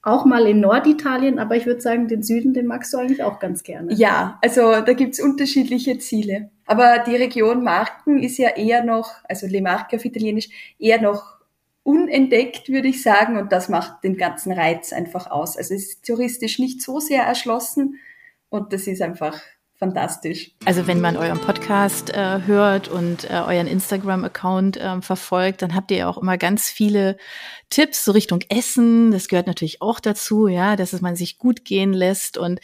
Auch 0.02 0.25
mal 0.25 0.48
in 0.48 0.58
Norditalien, 0.58 1.38
aber 1.38 1.54
ich 1.54 1.66
würde 1.66 1.80
sagen, 1.80 2.08
den 2.08 2.25
Süden, 2.25 2.52
den 2.52 2.66
magst 2.66 2.92
du 2.92 2.98
eigentlich 2.98 3.22
auch 3.22 3.38
ganz 3.38 3.62
gerne. 3.62 3.92
Ja, 3.94 4.38
also 4.42 4.80
da 4.80 4.92
gibt's 4.94 5.20
unterschiedliche 5.20 5.98
Ziele. 5.98 6.50
Aber 6.66 6.98
die 6.98 7.14
Region 7.14 7.62
Marken 7.62 8.20
ist 8.20 8.38
ja 8.38 8.56
eher 8.56 8.82
noch, 8.82 9.12
also 9.28 9.46
Le 9.46 9.62
Marche 9.62 9.96
auf 9.96 10.04
Italienisch, 10.04 10.48
eher 10.80 11.00
noch 11.00 11.37
unentdeckt, 11.84 12.70
würde 12.70 12.88
ich 12.88 13.02
sagen. 13.02 13.37
Und 13.37 13.52
das 13.52 13.68
macht 13.68 14.02
den 14.02 14.16
ganzen 14.16 14.50
Reiz 14.50 14.92
einfach 14.92 15.30
aus. 15.30 15.56
Also 15.56 15.75
es 15.75 15.90
ist 15.90 16.06
touristisch 16.06 16.58
nicht 16.58 16.82
so 16.82 16.98
sehr 16.98 17.22
erschlossen. 17.22 18.00
Und 18.48 18.72
das 18.72 18.87
ist 18.87 19.02
einfach 19.02 19.40
fantastisch. 19.78 20.50
Also 20.64 20.87
wenn 20.87 21.00
man 21.00 21.16
euren 21.16 21.40
Podcast 21.40 22.11
äh, 22.11 22.42
hört 22.47 22.88
und 22.88 23.30
äh, 23.30 23.35
euren 23.35 23.68
Instagram-Account 23.68 24.76
äh, 24.76 25.00
verfolgt, 25.00 25.62
dann 25.62 25.75
habt 25.75 25.90
ihr 25.90 25.99
ja 25.99 26.08
auch 26.08 26.18
immer 26.18 26.37
ganz 26.37 26.68
viele 26.68 27.16
Tipps 27.70 28.04
so 28.04 28.12
Richtung 28.12 28.40
Essen. 28.49 29.12
Das 29.12 29.28
gehört 29.28 29.47
natürlich 29.47 29.80
auch 29.80 30.00
dazu, 30.00 30.49
ja, 30.49 30.75
dass 30.75 30.92
es 30.92 31.00
man 31.00 31.16
sich 31.16 31.38
gut 31.38 31.64
gehen 31.64 31.92
lässt. 31.92 32.38
Und 32.38 32.61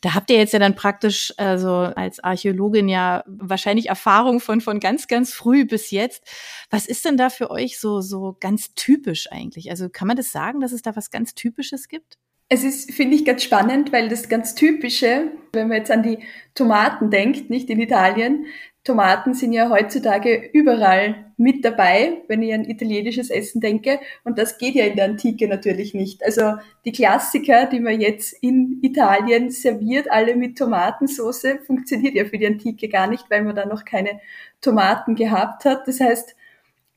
da 0.00 0.14
habt 0.14 0.30
ihr 0.30 0.38
jetzt 0.38 0.52
ja 0.52 0.58
dann 0.58 0.74
praktisch, 0.74 1.34
also 1.36 1.70
als 1.70 2.20
Archäologin 2.20 2.88
ja 2.88 3.24
wahrscheinlich 3.26 3.88
Erfahrung 3.88 4.40
von 4.40 4.60
von 4.60 4.80
ganz 4.80 5.06
ganz 5.06 5.34
früh 5.34 5.66
bis 5.66 5.90
jetzt. 5.90 6.24
Was 6.70 6.86
ist 6.86 7.04
denn 7.04 7.16
da 7.16 7.28
für 7.28 7.50
euch 7.50 7.78
so 7.78 8.00
so 8.00 8.36
ganz 8.40 8.74
typisch 8.74 9.30
eigentlich? 9.30 9.70
Also 9.70 9.88
kann 9.90 10.08
man 10.08 10.16
das 10.16 10.32
sagen, 10.32 10.60
dass 10.60 10.72
es 10.72 10.82
da 10.82 10.96
was 10.96 11.10
ganz 11.10 11.34
Typisches 11.34 11.88
gibt? 11.88 12.18
Es 12.48 12.62
ist, 12.62 12.92
finde 12.92 13.16
ich, 13.16 13.24
ganz 13.24 13.42
spannend, 13.42 13.92
weil 13.92 14.08
das 14.08 14.28
ganz 14.28 14.54
Typische, 14.54 15.32
wenn 15.52 15.68
man 15.68 15.78
jetzt 15.78 15.90
an 15.90 16.02
die 16.02 16.18
Tomaten 16.54 17.10
denkt, 17.10 17.50
nicht 17.50 17.70
in 17.70 17.80
Italien, 17.80 18.46
Tomaten 18.84 19.32
sind 19.32 19.54
ja 19.54 19.70
heutzutage 19.70 20.50
überall 20.52 21.32
mit 21.38 21.64
dabei, 21.64 22.18
wenn 22.28 22.42
ich 22.42 22.52
an 22.52 22.66
italienisches 22.66 23.30
Essen 23.30 23.62
denke. 23.62 23.98
Und 24.24 24.38
das 24.38 24.58
geht 24.58 24.74
ja 24.74 24.84
in 24.84 24.96
der 24.96 25.06
Antike 25.06 25.48
natürlich 25.48 25.94
nicht. 25.94 26.22
Also 26.22 26.56
die 26.84 26.92
Klassiker, 26.92 27.64
die 27.64 27.80
man 27.80 27.98
jetzt 27.98 28.34
in 28.42 28.80
Italien 28.82 29.50
serviert, 29.50 30.10
alle 30.10 30.36
mit 30.36 30.58
Tomatensauce, 30.58 31.46
funktioniert 31.66 32.14
ja 32.14 32.26
für 32.26 32.36
die 32.36 32.46
Antike 32.46 32.88
gar 32.90 33.06
nicht, 33.06 33.24
weil 33.30 33.42
man 33.42 33.56
da 33.56 33.64
noch 33.64 33.86
keine 33.86 34.20
Tomaten 34.60 35.14
gehabt 35.14 35.64
hat. 35.64 35.88
Das 35.88 36.00
heißt, 36.00 36.36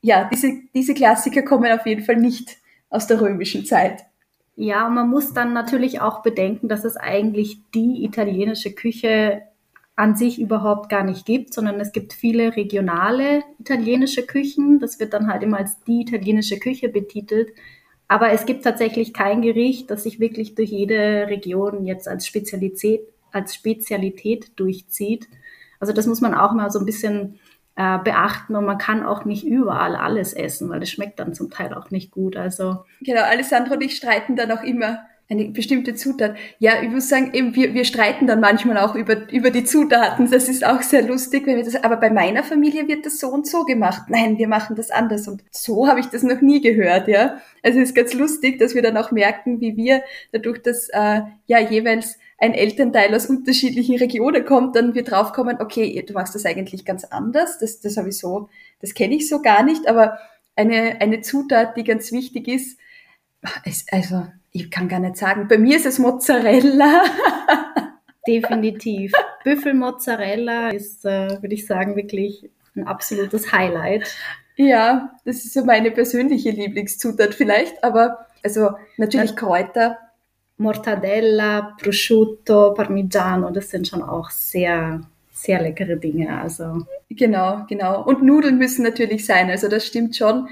ja, 0.02 0.28
diese, 0.30 0.60
diese 0.74 0.92
Klassiker 0.92 1.42
kommen 1.42 1.72
auf 1.72 1.86
jeden 1.86 2.04
Fall 2.04 2.16
nicht 2.16 2.58
aus 2.90 3.06
der 3.06 3.20
römischen 3.20 3.64
Zeit. 3.64 4.04
Ja, 4.60 4.88
man 4.88 5.08
muss 5.08 5.32
dann 5.32 5.52
natürlich 5.52 6.00
auch 6.00 6.20
bedenken, 6.22 6.66
dass 6.66 6.82
es 6.82 6.96
eigentlich 6.96 7.60
die 7.76 8.04
italienische 8.04 8.72
Küche 8.72 9.42
an 9.94 10.16
sich 10.16 10.40
überhaupt 10.40 10.88
gar 10.88 11.04
nicht 11.04 11.24
gibt, 11.24 11.54
sondern 11.54 11.78
es 11.78 11.92
gibt 11.92 12.12
viele 12.12 12.56
regionale 12.56 13.44
italienische 13.60 14.26
Küchen. 14.26 14.80
Das 14.80 14.98
wird 14.98 15.12
dann 15.12 15.28
halt 15.28 15.44
immer 15.44 15.58
als 15.58 15.78
die 15.84 16.00
italienische 16.00 16.58
Küche 16.58 16.88
betitelt. 16.88 17.50
Aber 18.08 18.32
es 18.32 18.46
gibt 18.46 18.64
tatsächlich 18.64 19.14
kein 19.14 19.42
Gericht, 19.42 19.92
das 19.92 20.02
sich 20.02 20.18
wirklich 20.18 20.56
durch 20.56 20.70
jede 20.70 21.28
Region 21.28 21.86
jetzt 21.86 22.08
als 22.08 22.26
Spezialität, 22.26 23.02
als 23.30 23.54
Spezialität 23.54 24.50
durchzieht. 24.56 25.28
Also 25.78 25.92
das 25.92 26.08
muss 26.08 26.20
man 26.20 26.34
auch 26.34 26.52
mal 26.52 26.72
so 26.72 26.80
ein 26.80 26.86
bisschen 26.86 27.38
äh, 27.78 27.98
beachten 27.98 28.56
und 28.56 28.64
man 28.64 28.76
kann 28.76 29.06
auch 29.06 29.24
nicht 29.24 29.46
überall 29.46 29.94
alles 29.94 30.32
essen, 30.32 30.68
weil 30.68 30.80
das 30.80 30.90
schmeckt 30.90 31.20
dann 31.20 31.32
zum 31.32 31.48
Teil 31.48 31.72
auch 31.72 31.92
nicht 31.92 32.10
gut. 32.10 32.36
Also 32.36 32.84
genau, 33.00 33.22
Alessandro 33.22 33.74
und 33.74 33.82
ich 33.82 33.96
streiten 33.96 34.34
dann 34.34 34.50
auch 34.50 34.64
immer 34.64 34.98
eine 35.30 35.44
bestimmte 35.50 35.94
Zutat. 35.94 36.36
Ja, 36.58 36.82
ich 36.82 36.88
muss 36.88 37.08
sagen, 37.08 37.30
eben, 37.34 37.54
wir, 37.54 37.74
wir 37.74 37.84
streiten 37.84 38.26
dann 38.26 38.40
manchmal 38.40 38.78
auch 38.78 38.96
über, 38.96 39.30
über 39.30 39.50
die 39.50 39.62
Zutaten. 39.62 40.28
Das 40.28 40.48
ist 40.48 40.66
auch 40.66 40.82
sehr 40.82 41.02
lustig, 41.02 41.46
wenn 41.46 41.56
wir 41.56 41.64
das, 41.64 41.76
aber 41.84 41.98
bei 41.98 42.10
meiner 42.10 42.42
Familie 42.42 42.88
wird 42.88 43.06
das 43.06 43.20
so 43.20 43.28
und 43.28 43.46
so 43.46 43.64
gemacht. 43.64 44.04
Nein, 44.08 44.38
wir 44.38 44.48
machen 44.48 44.74
das 44.74 44.90
anders. 44.90 45.28
Und 45.28 45.44
so 45.52 45.86
habe 45.86 46.00
ich 46.00 46.06
das 46.06 46.24
noch 46.24 46.40
nie 46.40 46.60
gehört, 46.60 47.06
ja. 47.06 47.38
Also 47.62 47.78
es 47.78 47.90
ist 47.90 47.94
ganz 47.94 48.14
lustig, 48.14 48.58
dass 48.58 48.74
wir 48.74 48.82
dann 48.82 48.96
auch 48.96 49.12
merken, 49.12 49.60
wie 49.60 49.76
wir 49.76 50.02
dadurch, 50.32 50.62
dass 50.62 50.88
äh, 50.88 51.20
ja 51.46 51.60
jeweils 51.60 52.18
ein 52.38 52.54
Elternteil 52.54 53.14
aus 53.14 53.26
unterschiedlichen 53.26 53.98
Regionen 53.98 54.44
kommt, 54.44 54.76
dann 54.76 54.94
wir 54.94 55.02
draufkommen, 55.02 55.60
okay, 55.60 56.02
du 56.06 56.12
machst 56.12 56.34
das 56.34 56.46
eigentlich 56.46 56.84
ganz 56.84 57.04
anders. 57.04 57.58
Das, 57.58 57.80
das 57.80 57.96
habe 57.96 58.10
ich 58.10 58.18
so, 58.18 58.48
das 58.80 58.94
kenne 58.94 59.16
ich 59.16 59.28
so 59.28 59.42
gar 59.42 59.64
nicht, 59.64 59.88
aber 59.88 60.18
eine, 60.54 61.00
eine 61.00 61.20
Zutat, 61.20 61.76
die 61.76 61.84
ganz 61.84 62.12
wichtig 62.12 62.48
ist, 62.48 62.78
ist 63.64 63.92
also 63.92 64.26
ich 64.52 64.70
kann 64.70 64.88
gar 64.88 65.00
nicht 65.00 65.16
sagen. 65.16 65.46
Bei 65.48 65.58
mir 65.58 65.76
ist 65.76 65.86
es 65.86 65.98
Mozzarella. 65.98 67.04
Definitiv. 68.26 69.12
Büffelmozzarella 69.44 70.70
ist, 70.70 71.04
äh, 71.04 71.40
würde 71.40 71.54
ich 71.54 71.66
sagen, 71.66 71.96
wirklich 71.96 72.50
ein 72.76 72.86
absolutes 72.86 73.52
Highlight. 73.52 74.06
Ja, 74.56 75.16
das 75.24 75.44
ist 75.44 75.54
so 75.54 75.64
meine 75.64 75.90
persönliche 75.90 76.50
Lieblingszutat 76.50 77.34
vielleicht, 77.34 77.82
aber 77.84 78.26
also 78.42 78.70
natürlich 78.96 79.36
Kräuter. 79.36 79.98
Mortadella, 80.58 81.76
Prosciutto, 81.80 82.74
Parmigiano, 82.74 83.50
das 83.50 83.70
sind 83.70 83.86
schon 83.88 84.02
auch 84.02 84.28
sehr, 84.30 85.00
sehr 85.30 85.62
leckere 85.62 85.96
Dinge. 85.96 86.40
Also. 86.40 86.84
Genau, 87.08 87.64
genau. 87.68 88.04
Und 88.04 88.22
Nudeln 88.22 88.58
müssen 88.58 88.82
natürlich 88.82 89.24
sein. 89.24 89.50
Also 89.50 89.68
das 89.68 89.86
stimmt 89.86 90.16
schon 90.16 90.48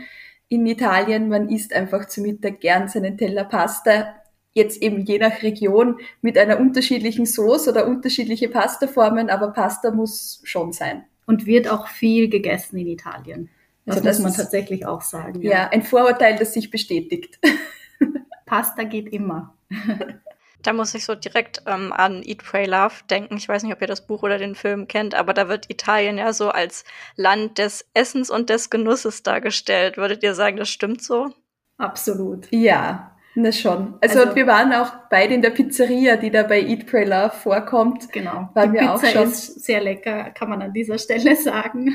in 0.48 0.64
Italien, 0.66 1.28
man 1.28 1.48
isst 1.48 1.74
einfach 1.74 2.06
zu 2.06 2.20
Mittag 2.20 2.60
gern 2.60 2.88
seinen 2.88 3.18
Teller 3.18 3.44
Pasta. 3.44 4.14
Jetzt 4.52 4.80
eben 4.80 5.04
je 5.04 5.18
nach 5.18 5.42
Region 5.42 5.98
mit 6.22 6.38
einer 6.38 6.60
unterschiedlichen 6.60 7.26
Sauce 7.26 7.68
oder 7.68 7.86
unterschiedliche 7.86 8.48
Pastaformen, 8.48 9.28
aber 9.28 9.48
Pasta 9.48 9.90
muss 9.90 10.40
schon 10.44 10.72
sein. 10.72 11.04
Und 11.26 11.46
wird 11.46 11.68
auch 11.68 11.88
viel 11.88 12.30
gegessen 12.30 12.78
in 12.78 12.86
Italien. 12.86 13.50
Das, 13.84 13.96
also 13.96 14.08
das 14.08 14.18
muss 14.20 14.36
man 14.36 14.44
tatsächlich 14.44 14.86
auch 14.86 15.02
sagen. 15.02 15.42
Ja. 15.42 15.50
ja, 15.50 15.68
ein 15.68 15.82
Vorurteil, 15.82 16.36
das 16.38 16.54
sich 16.54 16.70
bestätigt. 16.70 17.40
Pasta 18.46 18.84
geht 18.84 19.12
immer. 19.12 19.55
Da 20.62 20.72
muss 20.72 20.94
ich 20.96 21.04
so 21.04 21.14
direkt 21.14 21.62
ähm, 21.66 21.92
an 21.92 22.24
Eat, 22.24 22.42
Pray, 22.42 22.66
Love 22.66 22.94
denken. 23.08 23.36
Ich 23.36 23.48
weiß 23.48 23.62
nicht, 23.62 23.72
ob 23.72 23.80
ihr 23.80 23.86
das 23.86 24.04
Buch 24.04 24.24
oder 24.24 24.36
den 24.36 24.56
Film 24.56 24.88
kennt, 24.88 25.14
aber 25.14 25.32
da 25.32 25.48
wird 25.48 25.70
Italien 25.70 26.18
ja 26.18 26.32
so 26.32 26.48
als 26.48 26.84
Land 27.14 27.58
des 27.58 27.86
Essens 27.94 28.30
und 28.30 28.50
des 28.50 28.68
Genusses 28.68 29.22
dargestellt. 29.22 29.96
Würdet 29.96 30.24
ihr 30.24 30.34
sagen, 30.34 30.56
das 30.56 30.68
stimmt 30.68 31.02
so? 31.02 31.28
Absolut. 31.78 32.48
Ja, 32.50 33.16
das 33.36 33.60
schon. 33.60 33.94
Also, 34.00 34.20
also, 34.20 34.34
wir 34.34 34.46
waren 34.48 34.72
auch 34.72 34.92
beide 35.08 35.34
in 35.34 35.42
der 35.42 35.50
Pizzeria, 35.50 36.16
die 36.16 36.30
da 36.30 36.42
bei 36.42 36.60
Eat, 36.60 36.86
Pray, 36.86 37.04
Love 37.04 37.30
vorkommt. 37.30 38.10
Genau. 38.12 38.48
Waren 38.54 38.72
die 38.72 38.80
wir 38.80 38.92
Pizza 38.92 39.06
auch 39.06 39.12
schon. 39.12 39.30
ist 39.30 39.64
sehr 39.64 39.80
lecker, 39.80 40.30
kann 40.30 40.48
man 40.48 40.62
an 40.62 40.72
dieser 40.72 40.98
Stelle 40.98 41.36
sagen. 41.36 41.94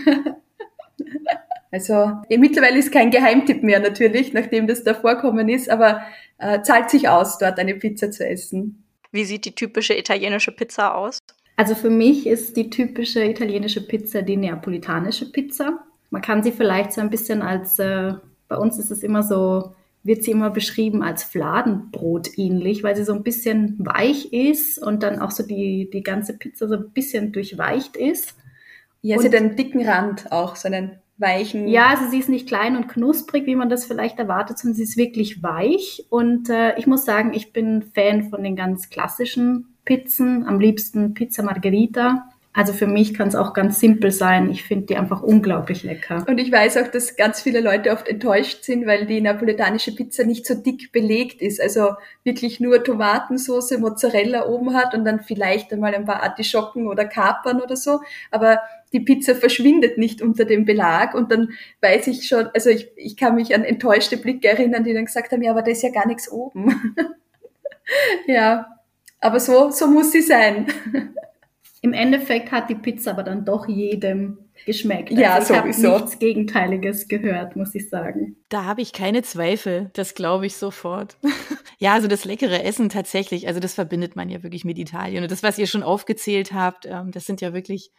Also 1.71 2.11
eh, 2.27 2.37
mittlerweile 2.37 2.77
ist 2.77 2.91
kein 2.91 3.11
Geheimtipp 3.11 3.63
mehr 3.63 3.79
natürlich, 3.79 4.33
nachdem 4.33 4.67
das 4.67 4.83
da 4.83 4.93
vorkommen 4.93 5.47
ist, 5.47 5.69
aber 5.69 6.01
äh, 6.41 6.61
zahlt 6.63 6.89
sich 6.89 7.07
aus, 7.07 7.37
dort 7.37 7.59
eine 7.59 7.75
Pizza 7.75 8.11
zu 8.11 8.27
essen. 8.27 8.83
Wie 9.11 9.25
sieht 9.25 9.45
die 9.45 9.55
typische 9.55 9.97
italienische 9.97 10.51
Pizza 10.51 10.95
aus? 10.95 11.19
Also 11.55 11.75
für 11.75 11.89
mich 11.89 12.25
ist 12.25 12.57
die 12.57 12.69
typische 12.69 13.23
italienische 13.23 13.85
Pizza 13.85 14.21
die 14.21 14.37
neapolitanische 14.37 15.31
Pizza. 15.31 15.83
Man 16.09 16.21
kann 16.21 16.43
sie 16.43 16.51
vielleicht 16.51 16.93
so 16.93 17.01
ein 17.01 17.09
bisschen 17.09 17.41
als, 17.41 17.77
äh, 17.77 18.13
bei 18.47 18.57
uns 18.57 18.79
ist 18.79 18.89
es 18.89 19.03
immer 19.03 19.21
so, 19.21 19.75
wird 20.03 20.23
sie 20.23 20.31
immer 20.31 20.49
beschrieben 20.49 21.03
als 21.03 21.23
Fladenbrot 21.23 22.37
ähnlich, 22.37 22.83
weil 22.83 22.95
sie 22.95 23.03
so 23.03 23.13
ein 23.13 23.23
bisschen 23.23 23.75
weich 23.77 24.33
ist 24.33 24.79
und 24.79 25.03
dann 25.03 25.19
auch 25.19 25.31
so 25.31 25.43
die, 25.43 25.89
die 25.91 26.01
ganze 26.01 26.37
Pizza 26.37 26.67
so 26.67 26.75
ein 26.75 26.89
bisschen 26.89 27.31
durchweicht 27.31 27.95
ist. 27.95 28.35
Ja, 29.03 29.19
sie 29.19 29.27
hat 29.27 29.35
einen 29.35 29.55
dicken 29.55 29.87
Rand 29.87 30.31
auch, 30.31 30.55
so 30.55 30.67
einen 30.67 31.00
weichen. 31.21 31.67
Ja, 31.67 31.87
also 31.89 32.09
sie 32.09 32.19
ist 32.19 32.29
nicht 32.29 32.47
klein 32.47 32.75
und 32.75 32.87
knusprig, 32.87 33.45
wie 33.45 33.55
man 33.55 33.69
das 33.69 33.85
vielleicht 33.85 34.19
erwartet, 34.19 34.57
sondern 34.57 34.75
sie 34.75 34.83
ist 34.83 34.97
wirklich 34.97 35.41
weich. 35.41 36.05
Und 36.09 36.49
äh, 36.49 36.77
ich 36.77 36.87
muss 36.87 37.05
sagen, 37.05 37.33
ich 37.33 37.53
bin 37.53 37.83
Fan 37.93 38.29
von 38.29 38.43
den 38.43 38.55
ganz 38.55 38.89
klassischen 38.89 39.75
Pizzen, 39.85 40.45
am 40.47 40.59
liebsten 40.59 41.13
Pizza 41.13 41.43
Margherita. 41.43 42.29
Also 42.53 42.73
für 42.73 42.87
mich 42.87 43.13
kann 43.13 43.29
es 43.29 43.35
auch 43.35 43.53
ganz 43.53 43.79
simpel 43.79 44.11
sein. 44.11 44.49
Ich 44.49 44.63
finde 44.63 44.87
die 44.87 44.97
einfach 44.97 45.23
unglaublich 45.23 45.83
lecker. 45.83 46.25
Und 46.27 46.37
ich 46.37 46.51
weiß 46.51 46.77
auch, 46.77 46.87
dass 46.89 47.15
ganz 47.15 47.41
viele 47.41 47.61
Leute 47.61 47.91
oft 47.91 48.09
enttäuscht 48.09 48.65
sind, 48.65 48.85
weil 48.85 49.05
die 49.05 49.21
napoletanische 49.21 49.95
Pizza 49.95 50.25
nicht 50.25 50.45
so 50.45 50.55
dick 50.55 50.91
belegt 50.91 51.41
ist. 51.41 51.61
Also 51.61 51.93
wirklich 52.25 52.59
nur 52.59 52.83
Tomatensauce, 52.83 53.77
Mozzarella 53.79 54.47
oben 54.47 54.73
hat 54.73 54.93
und 54.93 55.05
dann 55.05 55.21
vielleicht 55.21 55.71
einmal 55.71 55.95
ein 55.95 56.03
paar 56.03 56.23
Artischocken 56.23 56.87
oder 56.87 57.05
Kapern 57.05 57.61
oder 57.61 57.77
so. 57.77 58.01
Aber 58.31 58.59
die 58.91 58.99
Pizza 58.99 59.33
verschwindet 59.33 59.97
nicht 59.97 60.21
unter 60.21 60.43
dem 60.43 60.65
Belag 60.65 61.15
und 61.15 61.31
dann 61.31 61.53
weiß 61.79 62.07
ich 62.07 62.27
schon, 62.27 62.47
also 62.53 62.69
ich, 62.69 62.89
ich 62.97 63.15
kann 63.15 63.35
mich 63.35 63.55
an 63.55 63.63
enttäuschte 63.63 64.17
Blicke 64.17 64.49
erinnern, 64.49 64.83
die 64.83 64.93
dann 64.93 65.05
gesagt 65.05 65.31
haben, 65.31 65.41
ja, 65.41 65.51
aber 65.51 65.61
da 65.61 65.71
ist 65.71 65.83
ja 65.83 65.89
gar 65.89 66.05
nichts 66.05 66.29
oben. 66.29 66.95
ja, 68.27 68.67
aber 69.21 69.39
so, 69.39 69.71
so 69.71 69.87
muss 69.87 70.11
sie 70.11 70.21
sein. 70.21 70.67
Im 71.81 71.93
Endeffekt 71.93 72.51
hat 72.51 72.69
die 72.69 72.75
Pizza 72.75 73.11
aber 73.11 73.23
dann 73.23 73.43
doch 73.43 73.67
jedem 73.67 74.37
geschmeckt. 74.65 75.11
Ja, 75.11 75.33
also 75.33 75.53
ich 75.53 75.59
habe 75.59 75.69
nichts 75.69 76.19
Gegenteiliges 76.19 77.07
gehört, 77.07 77.55
muss 77.55 77.73
ich 77.73 77.89
sagen. 77.89 78.35
Da 78.49 78.65
habe 78.65 78.81
ich 78.81 78.93
keine 78.93 79.23
Zweifel, 79.23 79.89
das 79.93 80.13
glaube 80.13 80.45
ich 80.45 80.55
sofort. 80.55 81.17
ja, 81.79 81.93
also 81.93 82.07
das 82.07 82.25
leckere 82.25 82.63
Essen 82.63 82.89
tatsächlich, 82.89 83.47
also 83.47 83.59
das 83.59 83.73
verbindet 83.73 84.15
man 84.15 84.29
ja 84.29 84.43
wirklich 84.43 84.63
mit 84.63 84.77
Italien. 84.77 85.23
Und 85.23 85.31
das, 85.31 85.41
was 85.41 85.57
ihr 85.57 85.65
schon 85.65 85.81
aufgezählt 85.81 86.53
habt, 86.53 86.85
ähm, 86.85 87.09
das 87.11 87.25
sind 87.25 87.41
ja 87.41 87.53
wirklich 87.53 87.91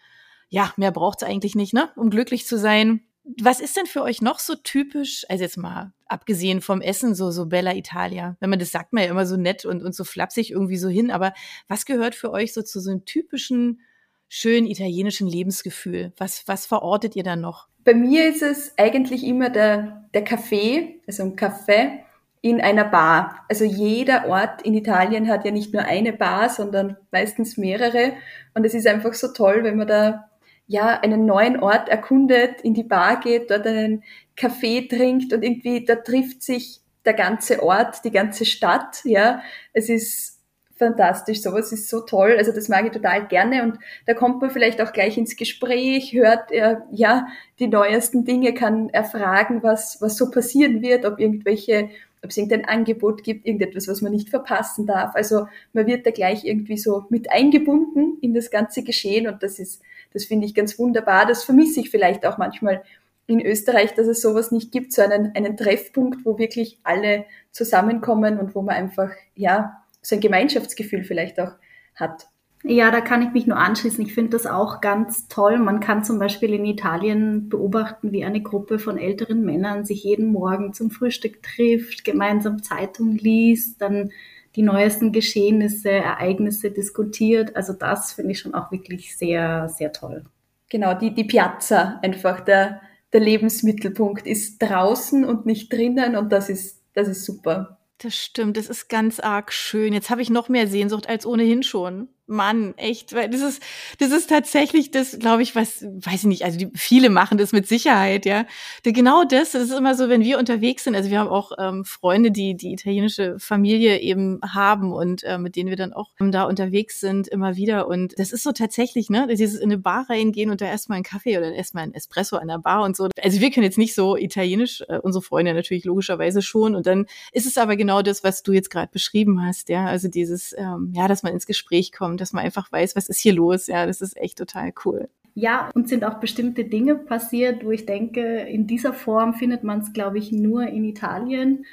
ja, 0.53 0.71
mehr 0.77 0.93
braucht's 0.93 1.23
eigentlich 1.23 1.55
nicht, 1.55 1.73
ne, 1.73 1.89
um 1.97 2.11
glücklich 2.11 2.47
zu 2.47 2.59
sein. 2.59 3.01
Was 3.25 3.61
ist 3.61 3.77
denn 3.77 3.87
für 3.87 4.03
euch 4.03 4.21
noch 4.21 4.41
so 4.41 4.55
typisch, 4.57 5.25
also 5.29 5.45
jetzt 5.45 5.57
mal 5.57 5.93
abgesehen 6.07 6.61
vom 6.61 6.81
Essen, 6.81 7.15
so, 7.15 7.31
so 7.31 7.47
Bella 7.47 7.75
Italia? 7.75 8.37
Wenn 8.41 8.51
man 8.51 8.59
das 8.59 8.73
sagt, 8.73 8.93
man 8.93 9.05
ja 9.05 9.11
immer 9.11 9.27
so 9.27 9.37
nett 9.37 9.65
und, 9.65 9.83
und 9.83 9.95
so 9.95 10.05
flapsig 10.05 10.51
irgendwie 10.51 10.77
so 10.77 10.89
hin, 10.89 11.11
aber 11.11 11.33
was 11.69 11.87
gehört 11.87 12.15
für 12.15 12.33
euch 12.33 12.53
so 12.53 12.63
zu 12.63 12.81
so 12.81 12.91
einem 12.91 13.05
typischen, 13.05 13.81
schönen 14.29 14.67
italienischen 14.67 15.29
Lebensgefühl? 15.29 16.13
Was, 16.17 16.49
was 16.49 16.67
verortet 16.67 17.15
ihr 17.15 17.23
da 17.23 17.37
noch? 17.37 17.69
Bei 17.85 17.95
mir 17.95 18.29
ist 18.29 18.43
es 18.43 18.77
eigentlich 18.77 19.25
immer 19.25 19.51
der, 19.51 20.09
der 20.15 20.25
Kaffee, 20.25 21.01
also 21.07 21.23
ein 21.23 21.37
Kaffee 21.37 22.03
in 22.41 22.61
einer 22.61 22.85
Bar. 22.85 23.45
Also 23.49 23.65
jeder 23.65 24.27
Ort 24.29 24.63
in 24.63 24.75
Italien 24.75 25.29
hat 25.29 25.45
ja 25.45 25.53
nicht 25.53 25.73
nur 25.73 25.85
eine 25.85 26.13
Bar, 26.13 26.49
sondern 26.49 26.97
meistens 27.13 27.57
mehrere. 27.57 28.15
Und 28.55 28.65
es 28.65 28.75
ist 28.75 28.87
einfach 28.87 29.15
so 29.15 29.29
toll, 29.29 29.63
wenn 29.63 29.77
man 29.77 29.87
da 29.87 30.29
ja, 30.73 30.99
einen 31.01 31.27
neuen 31.27 31.63
Ort 31.63 31.91
erkundet, 31.91 32.63
in 32.63 32.73
die 32.73 32.83
Bar 32.83 33.21
geht, 33.21 33.51
dort 33.51 33.67
einen 33.67 34.03
Kaffee 34.37 34.89
trinkt 34.89 35.33
und 35.35 35.43
irgendwie 35.43 35.85
da 35.85 35.97
trifft 35.97 36.43
sich 36.43 36.81
der 37.05 37.13
ganze 37.13 37.63
Ort, 37.63 38.05
die 38.05 38.11
ganze 38.11 38.47
Stadt, 38.47 39.05
ja. 39.05 39.43
Es 39.75 39.91
ist 39.91 40.41
fantastisch, 40.77 41.43
sowas 41.43 41.73
ist 41.73 41.91
so 41.91 42.01
toll, 42.01 42.35
also 42.39 42.53
das 42.53 42.69
mag 42.69 42.87
ich 42.87 42.93
total 42.93 43.29
gerne 43.29 43.63
und 43.63 43.79
da 44.07 44.15
kommt 44.15 44.41
man 44.41 44.51
vielleicht 44.51 44.81
auch 44.81 44.93
gleich 44.93 45.19
ins 45.19 45.37
Gespräch, 45.37 46.15
hört 46.15 46.51
er, 46.51 46.87
ja, 46.91 47.27
die 47.59 47.69
neuesten 47.69 48.25
Dinge, 48.25 48.55
kann 48.55 48.89
erfragen, 48.89 49.63
was, 49.63 50.01
was 50.01 50.17
so 50.17 50.31
passieren 50.31 50.81
wird, 50.81 51.05
ob 51.05 51.21
irgendwelche 51.21 51.91
ob 52.25 52.31
es 52.31 52.37
irgendein 52.37 52.65
Angebot 52.67 53.25
gibt, 53.25 53.47
irgendetwas, 53.47 53.89
was 53.89 54.01
man 54.01 54.13
nicht 54.13 54.29
verpassen 54.31 54.87
darf. 54.87 55.17
Also 55.17 55.49
man 55.73 55.89
wird 55.89 56.07
da 56.07 56.13
gleich 56.13 56.45
irgendwie 56.45 56.79
so 56.79 57.05
mit 57.11 57.33
eingebunden 57.33 58.17
in 58.21 58.33
das 58.33 58.53
ganze 58.53 58.85
Geschehen 58.85 59.27
und 59.27 59.43
das 59.43 59.59
ist 59.59 59.83
das 60.13 60.25
finde 60.25 60.47
ich 60.47 60.55
ganz 60.55 60.79
wunderbar. 60.79 61.27
Das 61.27 61.45
vermisse 61.45 61.81
ich 61.81 61.91
vielleicht 61.91 62.27
auch 62.27 62.39
manchmal 62.39 62.83
in 63.27 63.45
Österreich, 63.45 63.95
dass 63.95 64.07
es 64.07 64.21
sowas 64.21 64.51
nicht 64.51 64.73
gibt, 64.73 64.93
so 64.93 65.03
einen, 65.03 65.35
einen 65.35 65.57
Treffpunkt, 65.57 66.25
wo 66.25 66.39
wirklich 66.39 66.79
alle 66.83 67.25
zusammenkommen 67.51 68.39
und 68.39 68.55
wo 68.55 68.63
man 68.63 68.75
einfach, 68.75 69.11
ja, 69.35 69.83
so 70.03 70.17
ein 70.17 70.21
Gemeinschaftsgefühl 70.21 71.05
vielleicht 71.05 71.39
auch 71.39 71.53
hat. 71.95 72.27
Ja, 72.65 72.93
da 72.93 73.01
kann 73.01 73.23
ich 73.23 73.33
mich 73.33 73.47
nur 73.47 73.57
anschließen. 73.57 74.05
Ich 74.05 74.15
finde 74.15 74.31
das 74.31 74.47
auch 74.47 74.81
ganz 74.81 75.27
toll. 75.27 75.59
Man 75.59 75.81
kann 75.81 76.05
zum 76.05 76.21
Beispiel 76.21 76.55
in 76.55 76.65
Italien 76.65 77.49
beobachten, 77.49 78.13
wie 78.13 78.25
eine 78.25 78.41
Gruppe 78.41 78.79
von 78.79 78.99
älteren 78.99 79.45
Männern 79.45 79.85
sich 79.85 80.05
jeden 80.05 80.31
Morgen 80.31 80.73
zum 80.73 80.91
Frühstück 80.91 81.43
trifft, 81.43 82.05
gemeinsam 82.05 82.63
Zeitung 82.63 83.17
liest, 83.17 83.83
dann 83.83 84.11
die 84.57 84.63
neuesten 84.63 85.13
Geschehnisse, 85.13 85.91
Ereignisse 85.91 86.71
diskutiert. 86.71 87.57
Also 87.57 87.73
das 87.73 88.13
finde 88.13 88.33
ich 88.33 88.41
schon 88.41 88.55
auch 88.55 88.71
wirklich 88.71 89.17
sehr, 89.17 89.69
sehr 89.69 89.93
toll. 89.93 90.25
Genau, 90.69 90.95
die, 90.95 91.15
die 91.15 91.25
Piazza 91.25 92.01
einfach, 92.03 92.41
der, 92.41 92.81
der 93.13 93.21
Lebensmittelpunkt 93.21 94.27
ist 94.27 94.59
draußen 94.59 95.25
und 95.25 95.47
nicht 95.47 95.73
drinnen 95.73 96.17
und 96.17 96.33
das 96.33 96.49
ist, 96.49 96.83
das 96.95 97.09
ist 97.09 97.25
super. 97.25 97.79
Das 97.99 98.17
stimmt, 98.17 98.57
das 98.57 98.69
ist 98.69 98.89
ganz 98.89 99.21
arg 99.21 99.53
schön. 99.53 99.93
Jetzt 99.93 100.11
habe 100.11 100.23
ich 100.23 100.31
noch 100.31 100.49
mehr 100.49 100.67
Sehnsucht 100.67 101.09
als 101.09 101.25
ohnehin 101.25 101.63
schon. 101.63 102.09
Mann, 102.27 102.75
echt, 102.77 103.15
weil 103.15 103.29
das 103.29 103.41
ist, 103.41 103.63
das 103.99 104.11
ist 104.11 104.31
tatsächlich 104.31 104.91
das, 104.91 105.19
glaube 105.19 105.43
ich, 105.43 105.55
was, 105.55 105.83
weiß 105.83 106.21
ich 106.21 106.25
nicht, 106.25 106.45
also 106.45 106.59
die, 106.59 106.71
viele 106.75 107.11
machen 107.11 107.39
das 107.39 107.53
mit 107.53 107.67
Sicherheit, 107.67 108.27
ja. 108.27 108.47
Genau 108.85 109.25
das, 109.25 109.53
das 109.53 109.65
ist 109.65 109.73
immer 109.77 109.95
so, 109.95 110.09
wenn 110.09 110.23
wir 110.23 110.39
unterwegs 110.39 110.85
sind, 110.85 110.95
also 110.95 111.11
wir 111.11 111.19
haben 111.19 111.29
auch 111.29 111.53
ähm, 111.59 111.85
Freunde, 111.85 112.31
die 112.31 112.57
die 112.57 112.73
italienische 112.73 113.39
Familie 113.39 114.01
eben 114.01 114.41
haben 114.43 114.93
und 114.93 115.25
äh, 115.25 115.39
mit 115.39 115.57
denen 115.57 115.69
wir 115.69 115.77
dann 115.77 115.93
auch 115.93 116.11
da 116.19 116.45
unterwegs 116.45 117.01
sind, 117.01 117.29
immer 117.29 117.57
wieder. 117.57 117.89
Und 117.89 118.19
das 118.19 118.33
ist 118.33 118.43
so 118.45 118.53
tatsächlich, 118.53 119.11
ne, 119.11 119.27
dieses 119.29 119.59
in 119.59 119.71
eine 119.71 119.79
Bar 119.79 120.07
reingehen 120.09 120.51
und 120.51 120.61
da 120.61 120.67
erstmal 120.67 120.97
einen 120.97 121.05
Kaffee 121.05 121.37
oder 121.37 121.53
erstmal 121.53 121.85
ein 121.85 121.95
Espresso 121.95 122.37
an 122.37 122.49
der 122.49 122.59
Bar 122.59 122.85
und 122.85 122.97
so. 122.97 123.09
Also 123.21 123.41
wir 123.41 123.51
können 123.51 123.65
jetzt 123.65 123.79
nicht 123.79 123.95
so 123.95 124.17
italienisch, 124.17 124.83
äh, 124.89 124.99
unsere 124.99 125.23
Freunde 125.23 125.55
natürlich 125.55 125.85
logischerweise 125.85 126.43
schon. 126.43 126.75
Und 126.75 126.87
dann 126.87 127.07
ist 127.33 127.47
es 127.47 127.59
aber 127.59 127.77
genau 127.77 128.03
das, 128.03 128.25
was 128.25 128.43
du 128.43 128.53
jetzt 128.53 128.71
gerade 128.71 128.91
beschrieben 128.93 129.45
hast, 129.45 129.69
ja. 129.69 129.87
Also 129.87 130.09
dieses, 130.09 130.55
ähm, 130.57 130.93
ja, 130.95 131.09
dass 131.09 131.23
man 131.23 131.33
ins 131.33 131.47
Gespräch 131.47 131.93
kommt, 131.93 132.12
dass 132.17 132.33
man 132.33 132.45
einfach 132.45 132.71
weiß, 132.71 132.97
was 132.97 133.09
ist 133.09 133.21
hier 133.21 133.35
los. 133.35 133.67
Ja, 133.67 133.87
das 133.87 134.01
ist 134.01 134.17
echt 134.17 134.39
total 134.39 134.73
cool. 134.85 135.09
Ja, 135.35 135.71
und 135.75 135.89
sind 135.89 136.05
auch 136.05 136.21
bestimmte 136.21 136.65
Dinge 136.65 136.95
passiert, 136.95 137.65
wo 137.65 137.71
ich 137.71 137.87
denke, 137.87 138.41
in 138.41 138.67
dieser 138.67 138.93
Form 138.93 139.35
findet 139.35 139.65
man 139.65 139.81
es, 139.81 139.93
glaube 139.93 140.19
ich, 140.19 140.31
nur 140.31 140.67
in 140.67 140.85
Italien. 140.85 141.65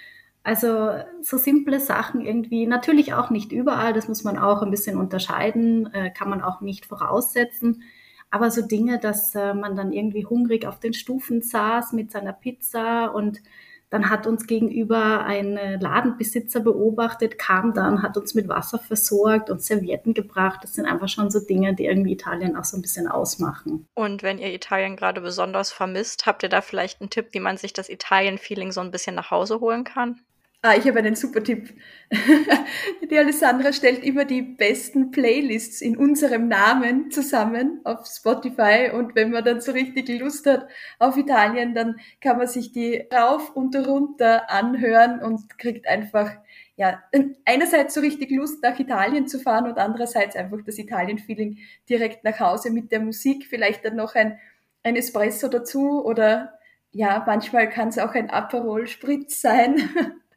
Also 0.43 0.93
so 1.21 1.37
simple 1.37 1.79
Sachen 1.81 2.21
irgendwie, 2.25 2.65
natürlich 2.65 3.13
auch 3.13 3.29
nicht 3.29 3.51
überall, 3.51 3.91
das 3.93 4.07
muss 4.07 4.23
man 4.23 4.37
auch 4.37 4.61
ein 4.61 4.71
bisschen 4.71 4.97
unterscheiden, 4.97 5.93
äh, 5.93 6.09
kann 6.11 6.29
man 6.29 6.41
auch 6.41 6.61
nicht 6.61 6.85
voraussetzen. 6.85 7.83
Aber 8.31 8.49
so 8.49 8.61
Dinge, 8.61 8.99
dass 8.99 9.35
äh, 9.35 9.53
man 9.53 9.75
dann 9.75 9.91
irgendwie 9.91 10.25
hungrig 10.25 10.65
auf 10.65 10.79
den 10.79 10.93
Stufen 10.93 11.41
saß 11.41 11.93
mit 11.93 12.11
seiner 12.11 12.33
Pizza 12.33 13.13
und 13.13 13.41
dann 13.89 14.09
hat 14.09 14.27
uns 14.27 14.45
gegenüber 14.45 15.25
ein 15.25 15.57
äh, 15.57 15.77
Ladenbesitzer 15.77 16.59
beobachtet, 16.59 17.39
kam 17.39 17.73
dann, 17.73 18.03
hat 18.03 18.17
uns 18.17 18.35
mit 18.35 18.47
Wasser 18.47 18.77
versorgt 18.77 19.49
und 19.49 19.63
Servietten 19.63 20.13
gebracht. 20.13 20.59
Das 20.61 20.75
sind 20.75 20.85
einfach 20.85 21.09
schon 21.09 21.31
so 21.31 21.39
Dinge, 21.39 21.73
die 21.73 21.85
irgendwie 21.85 22.13
Italien 22.13 22.55
auch 22.55 22.65
so 22.65 22.77
ein 22.77 22.81
bisschen 22.81 23.07
ausmachen. 23.07 23.87
Und 23.95 24.21
wenn 24.21 24.37
ihr 24.37 24.53
Italien 24.53 24.95
gerade 24.95 25.21
besonders 25.21 25.71
vermisst, 25.71 26.27
habt 26.27 26.43
ihr 26.43 26.49
da 26.49 26.61
vielleicht 26.61 27.01
einen 27.01 27.09
Tipp, 27.09 27.29
wie 27.31 27.39
man 27.39 27.57
sich 27.57 27.73
das 27.73 27.89
Italien-Feeling 27.89 28.71
so 28.71 28.81
ein 28.81 28.91
bisschen 28.91 29.15
nach 29.15 29.31
Hause 29.31 29.59
holen 29.59 29.83
kann? 29.83 30.21
Ah, 30.61 30.75
ich 30.75 30.85
habe 30.87 30.99
einen 30.99 31.15
super 31.15 31.41
Tipp. 31.41 31.73
Die 33.09 33.17
Alessandra 33.17 33.71
stellt 33.71 34.03
immer 34.03 34.25
die 34.25 34.41
besten 34.41 35.09
Playlists 35.09 35.79
in 35.79 35.95
unserem 35.95 36.49
Namen 36.49 37.11
zusammen 37.11 37.79
auf 37.85 38.05
Spotify 38.05 38.91
und 38.93 39.15
wenn 39.15 39.31
man 39.31 39.45
dann 39.45 39.61
so 39.61 39.71
richtig 39.71 40.09
Lust 40.19 40.45
hat 40.45 40.67
auf 40.99 41.15
Italien, 41.15 41.73
dann 41.73 41.95
kann 42.19 42.37
man 42.37 42.47
sich 42.47 42.73
die 42.73 43.07
rauf 43.13 43.55
und 43.55 43.73
runter 43.75 44.49
anhören 44.49 45.21
und 45.23 45.57
kriegt 45.57 45.87
einfach 45.87 46.31
ja, 46.75 47.01
einerseits 47.45 47.93
so 47.93 48.01
richtig 48.01 48.29
Lust 48.31 48.61
nach 48.61 48.77
Italien 48.77 49.27
zu 49.27 49.39
fahren 49.39 49.65
und 49.65 49.77
andererseits 49.77 50.35
einfach 50.35 50.59
das 50.65 50.77
Italien-Feeling 50.77 51.57
direkt 51.87 52.25
nach 52.25 52.39
Hause 52.39 52.69
mit 52.71 52.91
der 52.91 52.99
Musik, 52.99 53.45
vielleicht 53.49 53.85
dann 53.85 53.95
noch 53.95 54.13
ein, 54.15 54.37
ein 54.83 54.97
Espresso 54.97 55.47
dazu 55.47 56.03
oder 56.05 56.59
ja, 56.91 57.23
manchmal 57.25 57.69
kann 57.69 57.89
es 57.89 57.97
auch 57.97 58.13
ein 58.13 58.29
Aperol 58.29 58.87
Spritz 58.87 59.39
sein. 59.41 59.89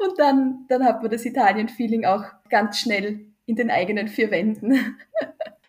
Und 0.00 0.18
dann, 0.18 0.66
dann 0.68 0.84
hat 0.84 1.02
man 1.02 1.10
das 1.10 1.24
Italien-Feeling 1.24 2.04
auch 2.04 2.24
ganz 2.48 2.78
schnell 2.78 3.26
in 3.46 3.56
den 3.56 3.70
eigenen 3.70 4.08
vier 4.08 4.30
Wänden. 4.30 4.96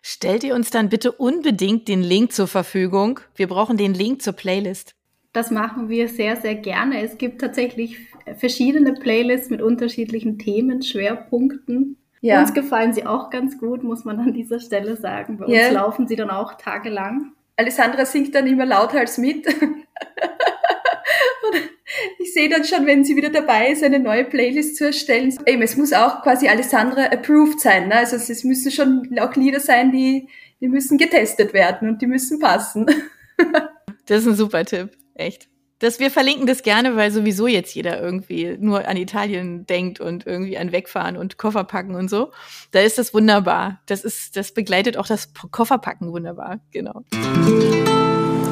Stellt 0.02 0.42
ihr 0.44 0.54
uns 0.54 0.70
dann 0.70 0.88
bitte 0.88 1.12
unbedingt 1.12 1.88
den 1.88 2.02
Link 2.02 2.32
zur 2.32 2.48
Verfügung? 2.48 3.20
Wir 3.36 3.46
brauchen 3.46 3.76
den 3.76 3.94
Link 3.94 4.22
zur 4.22 4.32
Playlist. 4.32 4.94
Das 5.32 5.50
machen 5.50 5.88
wir 5.88 6.08
sehr, 6.08 6.36
sehr 6.36 6.56
gerne. 6.56 7.02
Es 7.02 7.18
gibt 7.18 7.40
tatsächlich 7.40 7.98
verschiedene 8.36 8.94
Playlists 8.94 9.48
mit 9.48 9.62
unterschiedlichen 9.62 10.38
Themen, 10.38 10.82
Schwerpunkten. 10.82 11.96
Ja. 12.20 12.40
Uns 12.40 12.52
gefallen 12.52 12.92
sie 12.92 13.06
auch 13.06 13.30
ganz 13.30 13.58
gut, 13.58 13.82
muss 13.82 14.04
man 14.04 14.18
an 14.20 14.32
dieser 14.32 14.60
Stelle 14.60 14.96
sagen. 14.96 15.38
Bei 15.38 15.46
yeah. 15.46 15.66
uns 15.66 15.74
laufen 15.74 16.08
sie 16.08 16.16
dann 16.16 16.30
auch 16.30 16.54
tagelang. 16.54 17.32
Alessandra 17.56 18.04
singt 18.04 18.34
dann 18.34 18.46
immer 18.46 18.66
lauthals 18.66 19.18
mit. 19.18 19.46
Ich 22.32 22.40
sehe 22.40 22.48
dann 22.48 22.64
schon, 22.64 22.86
wenn 22.86 23.04
sie 23.04 23.14
wieder 23.14 23.28
dabei 23.28 23.68
ist, 23.68 23.84
eine 23.84 23.98
neue 23.98 24.24
Playlist 24.24 24.76
zu 24.76 24.86
erstellen. 24.86 25.36
Eben, 25.44 25.60
es 25.60 25.76
muss 25.76 25.92
auch 25.92 26.22
quasi 26.22 26.48
Alessandra 26.48 27.04
approved 27.04 27.60
sein. 27.60 27.88
Ne? 27.88 27.96
Also 27.96 28.16
es 28.16 28.42
müssen 28.42 28.72
schon 28.72 29.18
auch 29.20 29.36
Lieder 29.36 29.60
sein, 29.60 29.92
die, 29.92 30.28
die 30.58 30.68
müssen 30.68 30.96
getestet 30.96 31.52
werden 31.52 31.90
und 31.90 32.00
die 32.00 32.06
müssen 32.06 32.38
passen. 32.38 32.86
das 34.06 34.22
ist 34.22 34.28
ein 34.28 34.34
super 34.34 34.64
Tipp, 34.64 34.96
echt. 35.14 35.48
Das, 35.78 36.00
wir 36.00 36.10
verlinken 36.10 36.46
das 36.46 36.62
gerne, 36.62 36.96
weil 36.96 37.10
sowieso 37.10 37.46
jetzt 37.46 37.74
jeder 37.74 38.00
irgendwie 38.00 38.56
nur 38.58 38.88
an 38.88 38.96
Italien 38.96 39.66
denkt 39.66 40.00
und 40.00 40.26
irgendwie 40.26 40.56
an 40.56 40.72
Wegfahren 40.72 41.18
und 41.18 41.36
Koffer 41.36 41.64
packen 41.64 41.96
und 41.96 42.08
so. 42.08 42.32
Da 42.70 42.80
ist 42.80 42.96
das 42.96 43.12
wunderbar. 43.12 43.82
Das 43.84 44.04
ist, 44.04 44.36
das 44.36 44.54
begleitet 44.54 44.96
auch 44.96 45.06
das 45.06 45.34
Kofferpacken 45.50 46.12
wunderbar, 46.12 46.60
genau. 46.70 47.02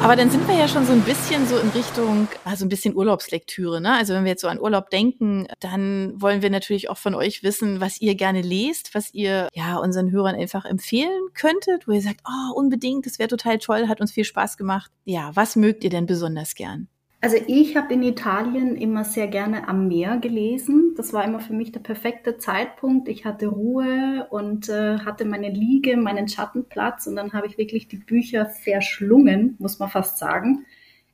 Aber 0.02 0.16
dann 0.16 0.30
sind 0.30 0.48
wir 0.48 0.56
ja 0.56 0.66
schon 0.66 0.86
so 0.86 0.92
ein 0.92 1.02
bisschen 1.02 1.46
so 1.46 1.58
in 1.58 1.68
Richtung, 1.68 2.26
also 2.44 2.64
ein 2.64 2.70
bisschen 2.70 2.96
Urlaubslektüre. 2.96 3.82
Ne? 3.82 3.92
Also 3.92 4.14
wenn 4.14 4.24
wir 4.24 4.30
jetzt 4.30 4.40
so 4.40 4.48
an 4.48 4.58
Urlaub 4.58 4.88
denken, 4.88 5.46
dann 5.60 6.14
wollen 6.20 6.40
wir 6.40 6.48
natürlich 6.48 6.88
auch 6.88 6.96
von 6.96 7.14
euch 7.14 7.42
wissen, 7.42 7.82
was 7.82 8.00
ihr 8.00 8.14
gerne 8.14 8.40
lest, 8.40 8.94
was 8.94 9.12
ihr 9.12 9.48
ja 9.52 9.76
unseren 9.76 10.10
Hörern 10.10 10.34
einfach 10.34 10.64
empfehlen 10.64 11.20
könntet, 11.34 11.86
wo 11.86 11.92
ihr 11.92 12.00
sagt, 12.00 12.22
oh, 12.26 12.54
unbedingt, 12.54 13.04
das 13.04 13.18
wäre 13.18 13.28
total 13.28 13.58
toll, 13.58 13.88
hat 13.88 14.00
uns 14.00 14.10
viel 14.10 14.24
Spaß 14.24 14.56
gemacht. 14.56 14.90
Ja, 15.04 15.32
was 15.34 15.54
mögt 15.54 15.84
ihr 15.84 15.90
denn 15.90 16.06
besonders 16.06 16.54
gern? 16.54 16.88
Also 17.22 17.37
ich 17.46 17.76
habe 17.76 17.92
in 17.92 18.02
Italien 18.02 18.76
immer 18.76 19.04
sehr 19.04 19.28
gerne 19.28 19.68
am 19.68 19.88
Meer 19.88 20.16
gelesen. 20.16 20.94
Das 20.96 21.12
war 21.12 21.22
immer 21.22 21.40
für 21.40 21.52
mich 21.52 21.70
der 21.70 21.80
perfekte 21.80 22.38
Zeitpunkt. 22.38 23.09
Ich 23.09 23.26
hatte 23.26 23.48
Ruhe 23.48 24.26
und 24.30 24.70
äh, 24.70 24.98
hatte 25.00 25.26
meine 25.26 25.50
Liege, 25.50 25.98
meinen 25.98 26.28
Schattenplatz 26.28 27.06
und 27.06 27.16
dann 27.16 27.35
habe 27.35 27.46
ich 27.46 27.59
wirklich 27.59 27.88
die 27.88 27.98
Bücher 27.98 28.46
verschlungen, 28.46 29.56
muss 29.59 29.78
man 29.78 29.90
fast 29.90 30.16
sagen. 30.16 30.64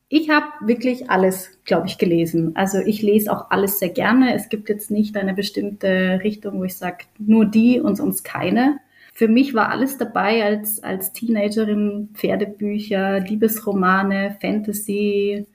Ich 0.08 0.30
habe 0.30 0.46
wirklich 0.60 1.10
alles, 1.10 1.58
glaube 1.64 1.88
ich, 1.88 1.98
gelesen. 1.98 2.54
Also 2.54 2.78
ich 2.78 3.02
lese 3.02 3.32
auch 3.32 3.50
alles 3.50 3.80
sehr 3.80 3.88
gerne. 3.88 4.32
Es 4.34 4.48
gibt 4.48 4.68
jetzt 4.68 4.92
nicht 4.92 5.16
eine 5.16 5.34
bestimmte 5.34 6.20
Richtung, 6.22 6.60
wo 6.60 6.64
ich 6.64 6.76
sage, 6.76 7.06
nur 7.18 7.46
die 7.46 7.80
und 7.80 7.96
sonst 7.96 8.22
keine. 8.22 8.78
Für 9.12 9.26
mich 9.26 9.54
war 9.54 9.70
alles 9.70 9.98
dabei 9.98 10.44
als, 10.44 10.80
als 10.84 11.12
Teenagerin, 11.12 12.10
Pferdebücher, 12.14 13.18
Liebesromane, 13.18 14.36
Fantasy, 14.40 15.46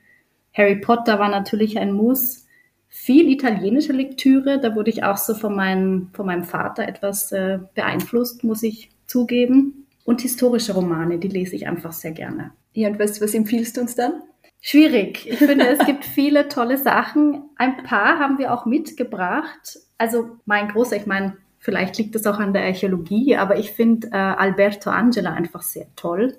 Harry 0.54 0.76
Potter 0.76 1.20
war 1.20 1.30
natürlich 1.30 1.78
ein 1.80 1.94
Muss. 1.94 2.46
Viel 2.88 3.30
italienische 3.30 3.94
Lektüre, 3.94 4.60
da 4.60 4.76
wurde 4.76 4.90
ich 4.90 5.04
auch 5.04 5.18
so 5.18 5.34
von 5.34 5.56
meinem, 5.56 6.10
von 6.14 6.26
meinem 6.26 6.44
Vater 6.44 6.88
etwas 6.88 7.32
äh, 7.32 7.60
beeinflusst, 7.74 8.44
muss 8.44 8.64
ich 8.64 8.90
zugeben. 9.08 9.88
Und 10.04 10.22
historische 10.22 10.74
Romane, 10.74 11.18
die 11.18 11.30
lese 11.30 11.56
ich 11.56 11.68
einfach 11.68 11.94
sehr 11.94 12.12
gerne. 12.12 12.52
Ja, 12.74 12.90
und 12.90 13.00
was, 13.00 13.22
was 13.22 13.34
empfiehlst 13.34 13.78
du 13.78 13.82
uns 13.82 13.96
dann? 13.96 14.24
Schwierig. 14.60 15.26
Ich 15.30 15.38
finde, 15.38 15.68
es 15.68 15.86
gibt 15.86 16.04
viele 16.04 16.50
tolle 16.50 16.78
Sachen. 16.78 17.44
Ein 17.56 17.84
paar 17.84 18.20
haben 18.20 18.38
wir 18.38 18.54
auch 18.54 18.66
mitgebracht. 18.66 19.80
Also 19.98 20.38
mein 20.46 20.68
großer, 20.68 20.98
ich 20.98 21.06
meine, 21.06 21.38
vielleicht 21.60 21.98
liegt 21.98 22.16
es 22.16 22.28
auch 22.28 22.40
an 22.40 22.52
der 22.52 22.64
Archäologie, 22.64 23.38
aber 23.38 23.58
ich 23.58 23.72
finde 23.72 24.10
äh, 24.12 24.18
Alberto 24.18 24.90
Angela 24.90 25.32
einfach 25.32 25.62
sehr 25.62 25.88
toll. 25.96 26.36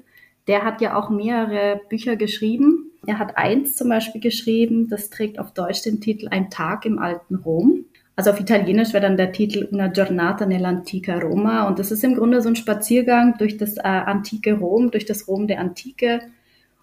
Der 0.49 0.65
hat 0.65 0.83
ja 0.83 0.97
auch 0.97 1.09
mehrere 1.09 1.81
Bücher 1.89 2.17
geschrieben 2.17 2.92
er 3.07 3.19
hat 3.19 3.37
eins 3.37 3.77
zum 3.77 3.89
Beispiel 3.89 4.21
geschrieben, 4.21 4.89
das 4.89 5.11
trägt 5.11 5.39
auf 5.39 5.53
Deutsch 5.53 5.83
den 5.83 6.01
Titel 6.01 6.29
Ein 6.29 6.51
Tag 6.51 6.87
im 6.87 6.99
alten 6.99 7.35
Rom. 7.37 7.85
Also 8.15 8.31
auf 8.31 8.41
Italienisch 8.41 8.93
wäre 8.93 9.03
dann 9.03 9.17
der 9.17 9.33
Titel 9.33 9.69
Una 9.73 9.89
giornata 9.89 10.45
nell'antica 10.45 11.19
Roma. 11.21 11.67
Und 11.67 11.79
das 11.79 11.91
ist 11.91 12.05
im 12.05 12.15
Grunde 12.15 12.43
so 12.43 12.49
ein 12.49 12.57
Spaziergang 12.57 13.39
durch 13.39 13.57
das 13.57 13.77
äh, 13.79 13.83
antike 13.83 14.55
Rom, 14.55 14.91
durch 14.91 15.07
das 15.07 15.27
Rom 15.27 15.47
der 15.47 15.61
Antike. 15.61 16.21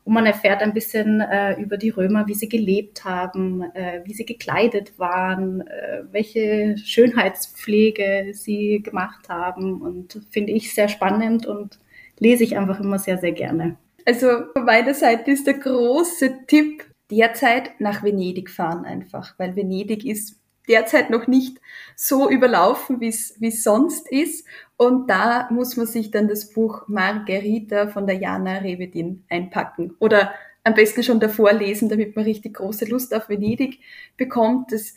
Und 0.03 0.13
man 0.13 0.25
erfährt 0.25 0.62
ein 0.62 0.73
bisschen 0.73 1.21
äh, 1.21 1.62
über 1.62 1.77
die 1.77 1.89
Römer, 1.89 2.27
wie 2.27 2.34
sie 2.34 2.49
gelebt 2.49 3.05
haben, 3.05 3.62
äh, 3.75 4.01
wie 4.05 4.13
sie 4.13 4.25
gekleidet 4.25 4.97
waren, 4.97 5.62
äh, 5.62 6.03
welche 6.12 6.77
Schönheitspflege 6.79 8.32
sie 8.34 8.82
gemacht 8.82 9.29
haben. 9.29 9.82
Und 9.82 10.19
finde 10.32 10.51
ich 10.51 10.73
sehr 10.73 10.89
spannend 10.89 11.45
und 11.45 11.79
lese 12.17 12.43
ich 12.43 12.58
einfach 12.58 12.79
immer 12.79 12.97
sehr, 12.97 13.19
sehr 13.19 13.34
gerne. 13.34 13.77
Also 14.06 14.28
von 14.54 14.66
meiner 14.66 14.94
Seite 14.94 15.32
ist 15.32 15.48
der 15.48 15.56
große 15.56 16.46
Tipp 16.48 16.86
derzeit 17.12 17.80
nach 17.80 18.04
Venedig 18.04 18.50
fahren 18.50 18.86
einfach, 18.86 19.38
weil 19.38 19.56
Venedig 19.56 20.06
ist 20.06 20.40
derzeit 20.68 21.10
noch 21.10 21.28
nicht 21.28 21.60
so 21.96 22.30
überlaufen, 22.30 23.02
wie 23.02 23.08
es 23.08 23.64
sonst 23.64 24.10
ist. 24.12 24.46
Und 24.78 25.10
da 25.10 25.50
muss 25.52 25.76
man 25.78 25.88
sich 25.88 26.12
dann 26.12 26.28
das 26.28 26.54
Buch 26.54 26.88
Margherita 26.88 27.88
von 27.88 28.06
der 28.06 28.18
Jana 28.18 28.60
Revedin 28.60 29.26
einpacken. 29.30 29.96
Oder 30.00 30.32
am 30.64 30.76
besten 30.76 31.04
schon 31.04 31.20
davor 31.20 31.54
lesen, 31.54 31.90
damit 31.90 32.16
man 32.16 32.26
richtig 32.26 32.54
große 32.56 32.86
Lust 32.86 33.16
auf 33.16 33.30
Venedig 33.30 33.80
bekommt. 34.16 34.72
Das 34.72 34.94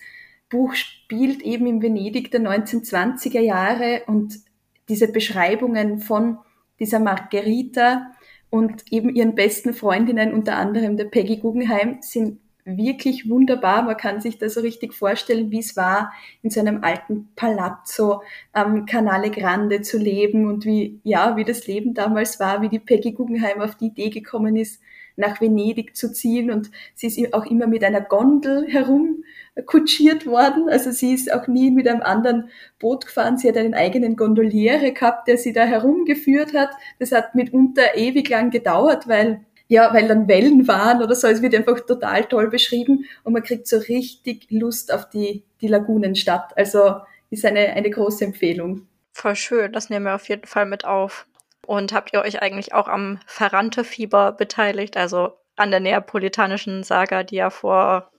Buch 0.50 0.74
spielt 0.74 1.40
eben 1.42 1.66
in 1.66 1.80
Venedig 1.80 2.30
der 2.30 2.40
1920er 2.40 3.40
Jahre 3.40 4.02
und 4.06 4.40
diese 4.90 5.10
Beschreibungen 5.10 6.00
von 6.00 6.38
dieser 6.78 6.98
Margherita 6.98 8.12
und 8.52 8.92
eben 8.92 9.08
ihren 9.08 9.34
besten 9.34 9.72
Freundinnen, 9.72 10.34
unter 10.34 10.56
anderem 10.56 10.98
der 10.98 11.06
Peggy 11.06 11.38
Guggenheim, 11.38 11.96
sind 12.02 12.38
wirklich 12.66 13.30
wunderbar. 13.30 13.82
Man 13.82 13.96
kann 13.96 14.20
sich 14.20 14.36
da 14.36 14.50
so 14.50 14.60
richtig 14.60 14.92
vorstellen, 14.92 15.50
wie 15.50 15.60
es 15.60 15.74
war, 15.74 16.12
in 16.42 16.50
so 16.50 16.60
einem 16.60 16.84
alten 16.84 17.30
Palazzo 17.34 18.22
am 18.52 18.84
Canale 18.84 19.30
Grande 19.30 19.80
zu 19.80 19.96
leben 19.96 20.46
und 20.46 20.66
wie, 20.66 21.00
ja, 21.02 21.34
wie 21.38 21.44
das 21.44 21.66
Leben 21.66 21.94
damals 21.94 22.40
war, 22.40 22.60
wie 22.60 22.68
die 22.68 22.78
Peggy 22.78 23.12
Guggenheim 23.12 23.62
auf 23.62 23.76
die 23.76 23.86
Idee 23.86 24.10
gekommen 24.10 24.54
ist, 24.56 24.82
nach 25.16 25.40
Venedig 25.40 25.96
zu 25.96 26.12
ziehen 26.12 26.50
und 26.50 26.70
sie 26.94 27.06
ist 27.06 27.32
auch 27.32 27.46
immer 27.46 27.66
mit 27.66 27.82
einer 27.82 28.02
Gondel 28.02 28.66
herum 28.68 29.24
kutschiert 29.66 30.26
worden. 30.26 30.68
Also 30.68 30.90
sie 30.90 31.12
ist 31.12 31.32
auch 31.32 31.46
nie 31.46 31.70
mit 31.70 31.86
einem 31.86 32.02
anderen 32.02 32.50
Boot 32.78 33.06
gefahren. 33.06 33.36
Sie 33.36 33.48
hat 33.48 33.56
einen 33.56 33.74
eigenen 33.74 34.16
Gondoliere 34.16 34.92
gehabt, 34.92 35.28
der 35.28 35.36
sie 35.36 35.52
da 35.52 35.64
herumgeführt 35.64 36.54
hat. 36.54 36.70
Das 36.98 37.12
hat 37.12 37.34
mitunter 37.34 37.94
ewig 37.96 38.28
lang 38.28 38.50
gedauert, 38.50 39.08
weil 39.08 39.44
ja, 39.68 39.94
weil 39.94 40.06
dann 40.06 40.28
Wellen 40.28 40.68
waren 40.68 41.02
oder 41.02 41.14
so. 41.14 41.28
Es 41.28 41.40
wird 41.40 41.54
einfach 41.54 41.80
total 41.80 42.24
toll 42.24 42.50
beschrieben 42.50 43.06
und 43.24 43.32
man 43.32 43.42
kriegt 43.42 43.66
so 43.66 43.78
richtig 43.78 44.46
Lust 44.50 44.92
auf 44.92 45.08
die, 45.08 45.44
die 45.62 45.68
Lagunenstadt. 45.68 46.56
Also 46.58 46.96
ist 47.30 47.46
eine, 47.46 47.72
eine 47.72 47.88
große 47.88 48.22
Empfehlung. 48.22 48.86
Voll 49.14 49.34
schön, 49.34 49.72
das 49.72 49.88
nehmen 49.88 50.04
wir 50.04 50.14
auf 50.14 50.28
jeden 50.28 50.46
Fall 50.46 50.66
mit 50.66 50.84
auf. 50.84 51.26
Und 51.66 51.94
habt 51.94 52.12
ihr 52.12 52.20
euch 52.20 52.42
eigentlich 52.42 52.74
auch 52.74 52.86
am 52.86 53.18
Ferrante-Fieber 53.26 54.32
beteiligt, 54.32 54.98
also 54.98 55.32
an 55.56 55.70
der 55.70 55.80
neapolitanischen 55.80 56.82
Saga, 56.82 57.22
die 57.22 57.36
ja 57.36 57.48
vor 57.48 58.11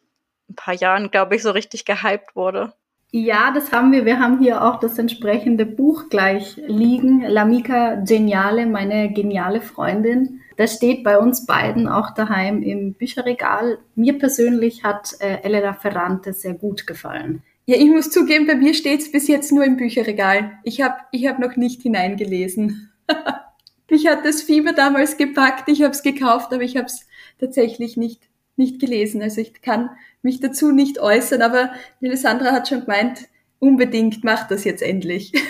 ein 0.53 0.55
paar 0.55 0.75
Jahren, 0.75 1.11
glaube 1.11 1.35
ich, 1.35 1.43
so 1.43 1.51
richtig 1.51 1.85
gehypt 1.85 2.35
wurde? 2.35 2.73
Ja, 3.15 3.51
das 3.53 3.71
haben 3.71 3.91
wir. 3.91 4.05
Wir 4.05 4.19
haben 4.19 4.39
hier 4.39 4.63
auch 4.63 4.79
das 4.79 4.97
entsprechende 4.97 5.67
Buch 5.67 6.09
gleich 6.09 6.55
liegen. 6.65 7.23
L'Amica 7.23 8.03
Geniale, 8.07 8.65
meine 8.65 9.13
geniale 9.13 9.61
Freundin. 9.61 10.41
Das 10.57 10.75
steht 10.75 11.03
bei 11.03 11.19
uns 11.19 11.45
beiden 11.45 11.87
auch 11.87 12.15
daheim 12.15 12.63
im 12.63 12.93
Bücherregal. 12.93 13.77
Mir 13.95 14.17
persönlich 14.17 14.83
hat 14.83 15.15
äh, 15.19 15.41
Elena 15.43 15.73
Ferrante 15.73 16.33
sehr 16.33 16.53
gut 16.53 16.87
gefallen. 16.87 17.43
Ja, 17.65 17.77
ich 17.77 17.87
muss 17.87 18.09
zugeben, 18.09 18.47
bei 18.47 18.55
mir 18.55 18.73
steht 18.73 19.01
es 19.01 19.11
bis 19.11 19.27
jetzt 19.27 19.51
nur 19.51 19.63
im 19.63 19.77
Bücherregal. 19.77 20.53
Ich 20.63 20.81
habe 20.81 20.95
ich 21.11 21.27
hab 21.27 21.39
noch 21.39 21.55
nicht 21.55 21.81
hineingelesen. 21.83 22.91
ich 23.87 24.07
hatte 24.07 24.23
das 24.23 24.41
Fieber 24.41 24.73
damals 24.73 25.17
gepackt, 25.17 25.69
ich 25.69 25.81
habe 25.81 25.91
es 25.91 26.03
gekauft, 26.03 26.51
aber 26.51 26.63
ich 26.63 26.77
habe 26.77 26.87
es 26.87 27.07
tatsächlich 27.39 27.95
nicht, 27.95 28.21
nicht 28.57 28.81
gelesen. 28.81 29.21
Also 29.21 29.39
ich 29.39 29.61
kann 29.61 29.91
mich 30.23 30.39
dazu 30.39 30.71
nicht 30.71 30.99
äußern, 30.99 31.41
aber 31.41 31.71
Melisandra 31.99 32.51
hat 32.51 32.67
schon 32.67 32.81
gemeint, 32.81 33.27
unbedingt 33.59 34.23
macht 34.23 34.51
das 34.51 34.63
jetzt 34.63 34.81
endlich. 34.81 35.33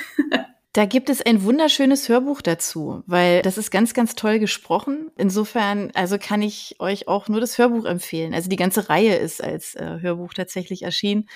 Da 0.76 0.86
gibt 0.88 1.12
es 1.12 1.22
ein 1.22 1.44
wunderschönes 1.44 2.10
Hörbuch 2.10 2.42
dazu, 2.42 3.04
weil 3.06 3.44
das 3.44 3.60
ist 3.60 3.70
ganz, 3.70 3.94
ganz 3.94 4.16
toll 4.16 4.40
gesprochen. 4.40 5.12
Insofern, 5.16 5.92
also 5.94 6.18
kann 6.18 6.42
ich 6.42 6.78
euch 6.80 7.08
auch 7.08 7.30
nur 7.30 7.40
das 7.40 7.60
Hörbuch 7.60 7.86
empfehlen. 7.86 8.34
Also 8.34 8.50
die 8.50 8.56
ganze 8.56 8.90
Reihe 8.90 9.16
ist 9.18 9.44
als 9.44 9.76
äh, 9.76 10.00
Hörbuch 10.02 10.34
tatsächlich 10.34 10.82
erschienen 10.82 11.30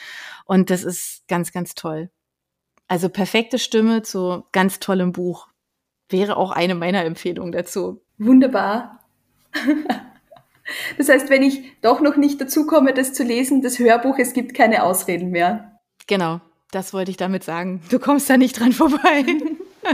und 0.46 0.72
das 0.72 0.84
ist 0.84 1.28
ganz, 1.28 1.52
ganz 1.52 1.76
toll. 1.76 2.10
Also 2.88 3.10
perfekte 3.10 3.60
Stimme 3.60 4.02
zu 4.02 4.44
ganz 4.54 4.80
tollem 4.80 5.12
Buch 5.12 5.48
wäre 6.10 6.36
auch 6.36 6.50
eine 6.50 6.74
meiner 6.74 7.06
Empfehlungen 7.06 7.52
dazu. 7.52 8.02
Wunderbar. 8.18 9.06
Das 10.98 11.10
heißt, 11.10 11.30
wenn 11.30 11.44
ich 11.44 11.80
doch 11.82 12.02
noch 12.02 12.18
nicht 12.18 12.42
dazu 12.42 12.66
komme, 12.66 12.94
das 12.94 13.14
zu 13.14 13.24
lesen, 13.24 13.62
das 13.62 13.80
Hörbuch, 13.80 14.18
es 14.18 14.34
gibt 14.34 14.54
keine 14.54 14.84
Ausreden 14.84 15.30
mehr. 15.30 15.80
Genau. 16.08 16.42
Das 16.72 16.94
wollte 16.94 17.12
ich 17.12 17.18
damit 17.18 17.44
sagen. 17.44 17.82
Du 17.90 18.00
kommst 18.00 18.30
da 18.30 18.38
nicht 18.38 18.60
dran 18.60 18.74
vorbei. 18.74 19.26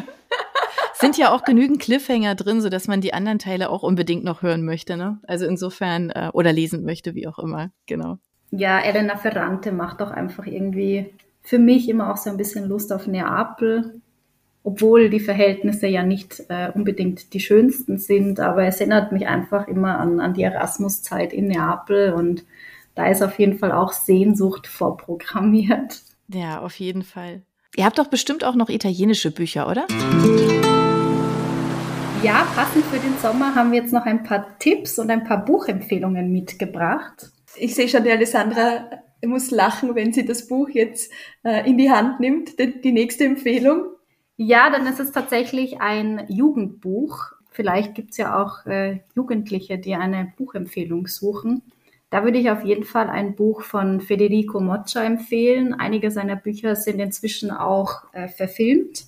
Sind 0.95 1.17
ja 1.17 1.31
auch 1.31 1.43
genügend 1.43 1.79
Cliffhanger 1.79 2.35
drin, 2.35 2.61
sodass 2.61 2.87
man 2.87 3.01
die 3.01 3.13
anderen 3.13 3.39
Teile 3.39 3.69
auch 3.69 3.83
unbedingt 3.83 4.23
noch 4.23 4.41
hören 4.41 4.63
möchte, 4.63 4.97
ne? 4.97 5.19
Also 5.27 5.45
insofern, 5.45 6.09
äh, 6.09 6.29
oder 6.33 6.51
lesen 6.51 6.83
möchte, 6.83 7.13
wie 7.13 7.27
auch 7.27 7.37
immer, 7.39 7.71
genau. 7.85 8.17
Ja, 8.51 8.79
Elena 8.79 9.17
Ferrante 9.17 9.71
macht 9.71 10.01
doch 10.01 10.11
einfach 10.11 10.45
irgendwie 10.45 11.13
für 11.41 11.59
mich 11.59 11.89
immer 11.89 12.11
auch 12.11 12.17
so 12.17 12.29
ein 12.29 12.37
bisschen 12.37 12.67
Lust 12.67 12.93
auf 12.93 13.05
Neapel, 13.05 14.01
obwohl 14.63 15.09
die 15.09 15.19
Verhältnisse 15.19 15.87
ja 15.87 16.03
nicht 16.03 16.43
äh, 16.47 16.71
unbedingt 16.73 17.33
die 17.33 17.39
schönsten 17.39 17.97
sind, 17.97 18.39
aber 18.39 18.65
es 18.65 18.79
erinnert 18.79 19.11
mich 19.11 19.27
einfach 19.27 19.67
immer 19.67 19.99
an, 19.99 20.19
an 20.19 20.33
die 20.33 20.43
Erasmus-Zeit 20.43 21.33
in 21.33 21.47
Neapel 21.47 22.13
und 22.13 22.45
da 22.95 23.07
ist 23.07 23.21
auf 23.21 23.39
jeden 23.39 23.57
Fall 23.57 23.71
auch 23.71 23.91
Sehnsucht 23.91 24.67
vorprogrammiert. 24.67 26.01
Ja, 26.27 26.61
auf 26.61 26.75
jeden 26.75 27.03
Fall. 27.03 27.41
Ihr 27.75 27.85
habt 27.85 27.97
doch 27.97 28.07
bestimmt 28.07 28.43
auch 28.43 28.55
noch 28.55 28.69
italienische 28.69 29.31
Bücher, 29.31 29.67
oder? 29.67 29.87
Ja, 32.21 32.47
passend 32.55 32.85
für 32.85 32.99
den 32.99 33.17
Sommer 33.17 33.55
haben 33.55 33.71
wir 33.71 33.79
jetzt 33.79 33.91
noch 33.91 34.05
ein 34.05 34.23
paar 34.23 34.57
Tipps 34.59 34.97
und 34.99 35.09
ein 35.09 35.23
paar 35.23 35.43
Buchempfehlungen 35.43 36.31
mitgebracht. 36.31 37.31
Ich 37.57 37.75
sehe 37.75 37.89
schon, 37.89 38.03
die 38.03 38.11
Alessandra 38.11 38.89
muss 39.25 39.51
lachen, 39.51 39.95
wenn 39.95 40.13
sie 40.13 40.25
das 40.25 40.47
Buch 40.47 40.69
jetzt 40.69 41.11
äh, 41.43 41.69
in 41.69 41.77
die 41.77 41.91
Hand 41.91 42.19
nimmt, 42.19 42.59
die, 42.59 42.79
die 42.79 42.91
nächste 42.91 43.25
Empfehlung. 43.25 43.87
Ja, 44.37 44.69
dann 44.69 44.87
ist 44.87 44.99
es 44.99 45.11
tatsächlich 45.11 45.79
ein 45.81 46.25
Jugendbuch. 46.27 47.33
Vielleicht 47.51 47.93
gibt 47.93 48.11
es 48.11 48.17
ja 48.17 48.41
auch 48.41 48.65
äh, 48.65 48.99
Jugendliche, 49.15 49.77
die 49.77 49.95
eine 49.95 50.33
Buchempfehlung 50.37 51.07
suchen. 51.07 51.61
Da 52.09 52.23
würde 52.23 52.39
ich 52.39 52.49
auf 52.49 52.63
jeden 52.63 52.83
Fall 52.83 53.09
ein 53.09 53.35
Buch 53.35 53.61
von 53.61 54.01
Federico 54.01 54.59
Moccia 54.59 55.03
empfehlen. 55.03 55.73
Einige 55.73 56.11
seiner 56.11 56.35
Bücher 56.35 56.75
sind 56.75 56.99
inzwischen 56.99 57.51
auch 57.51 58.03
äh, 58.13 58.27
verfilmt. 58.27 59.05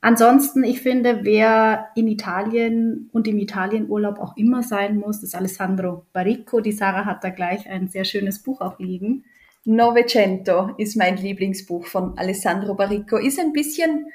Ansonsten, 0.00 0.64
ich 0.64 0.80
finde, 0.80 1.20
wer 1.24 1.88
in 1.94 2.08
Italien 2.08 3.10
und 3.12 3.28
im 3.28 3.38
Italienurlaub 3.38 4.18
auch 4.18 4.36
immer 4.36 4.62
sein 4.62 4.96
muss, 4.96 5.22
ist 5.22 5.34
Alessandro 5.34 6.06
Baricco. 6.12 6.60
Die 6.60 6.72
Sarah 6.72 7.04
hat 7.04 7.22
da 7.22 7.30
gleich 7.30 7.68
ein 7.68 7.88
sehr 7.88 8.04
schönes 8.04 8.38
Buch 8.38 8.60
auch 8.60 8.78
liegen. 8.78 9.24
Novecento 9.64 10.74
ist 10.78 10.96
mein 10.96 11.16
Lieblingsbuch 11.16 11.86
von 11.86 12.16
Alessandro 12.16 12.74
Baricco. 12.74 13.16
Ist 13.16 13.38
ein 13.38 13.52
bisschen 13.52 14.06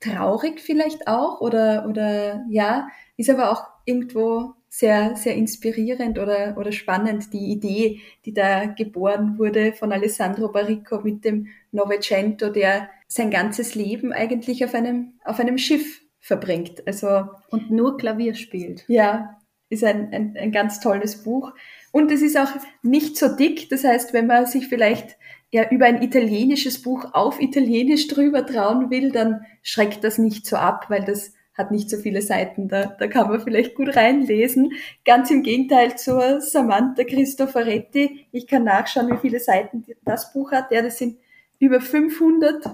traurig 0.00 0.60
vielleicht 0.60 1.06
auch 1.06 1.40
oder, 1.40 1.86
oder 1.88 2.44
ja, 2.48 2.88
ist 3.16 3.30
aber 3.30 3.50
auch 3.50 3.64
irgendwo 3.84 4.54
sehr, 4.68 5.16
sehr 5.16 5.34
inspirierend 5.34 6.18
oder, 6.18 6.56
oder 6.56 6.70
spannend, 6.70 7.32
die 7.32 7.50
Idee, 7.50 8.00
die 8.24 8.32
da 8.32 8.66
geboren 8.66 9.36
wurde 9.36 9.72
von 9.72 9.92
Alessandro 9.92 10.48
Baricco 10.48 11.00
mit 11.00 11.24
dem 11.24 11.48
Novecento, 11.72 12.50
der 12.50 12.88
sein 13.08 13.30
ganzes 13.30 13.74
Leben 13.74 14.12
eigentlich 14.12 14.64
auf 14.64 14.74
einem, 14.74 15.14
auf 15.24 15.40
einem 15.40 15.58
Schiff 15.58 16.02
verbringt. 16.20 16.86
Also, 16.86 17.24
und 17.50 17.70
nur 17.70 17.96
Klavier 17.96 18.34
spielt. 18.34 18.84
Ja, 18.86 19.40
ist 19.70 19.82
ein, 19.82 20.12
ein, 20.12 20.36
ein 20.38 20.52
ganz 20.52 20.80
tolles 20.80 21.24
Buch. 21.24 21.52
Und 21.92 22.12
es 22.12 22.22
ist 22.22 22.38
auch 22.38 22.52
nicht 22.82 23.16
so 23.16 23.34
dick. 23.34 23.68
Das 23.68 23.84
heißt, 23.84 24.12
wenn 24.12 24.26
man 24.26 24.46
sich 24.46 24.68
vielleicht 24.68 25.16
ja 25.50 25.68
über 25.70 25.86
ein 25.86 26.02
italienisches 26.02 26.82
Buch 26.82 27.06
auf 27.12 27.40
Italienisch 27.40 28.06
drüber 28.08 28.46
trauen 28.46 28.90
will, 28.90 29.10
dann 29.10 29.44
schreckt 29.62 30.04
das 30.04 30.18
nicht 30.18 30.46
so 30.46 30.56
ab, 30.56 30.86
weil 30.88 31.04
das 31.04 31.32
hat 31.54 31.70
nicht 31.70 31.90
so 31.90 31.98
viele 31.98 32.22
Seiten, 32.22 32.68
da, 32.68 32.86
da 32.86 33.06
kann 33.06 33.28
man 33.28 33.40
vielleicht 33.40 33.74
gut 33.74 33.94
reinlesen. 33.94 34.72
Ganz 35.04 35.30
im 35.30 35.42
Gegenteil 35.42 35.96
zur 35.98 36.40
Samantha 36.40 37.04
Cristoforetti. 37.04 38.26
Ich 38.32 38.46
kann 38.46 38.64
nachschauen, 38.64 39.10
wie 39.10 39.18
viele 39.18 39.40
Seiten 39.40 39.84
das 40.04 40.32
Buch 40.32 40.52
hat. 40.52 40.72
Ja, 40.72 40.80
das 40.80 40.98
sind 40.98 41.18
über 41.58 41.80
500. 41.80 42.64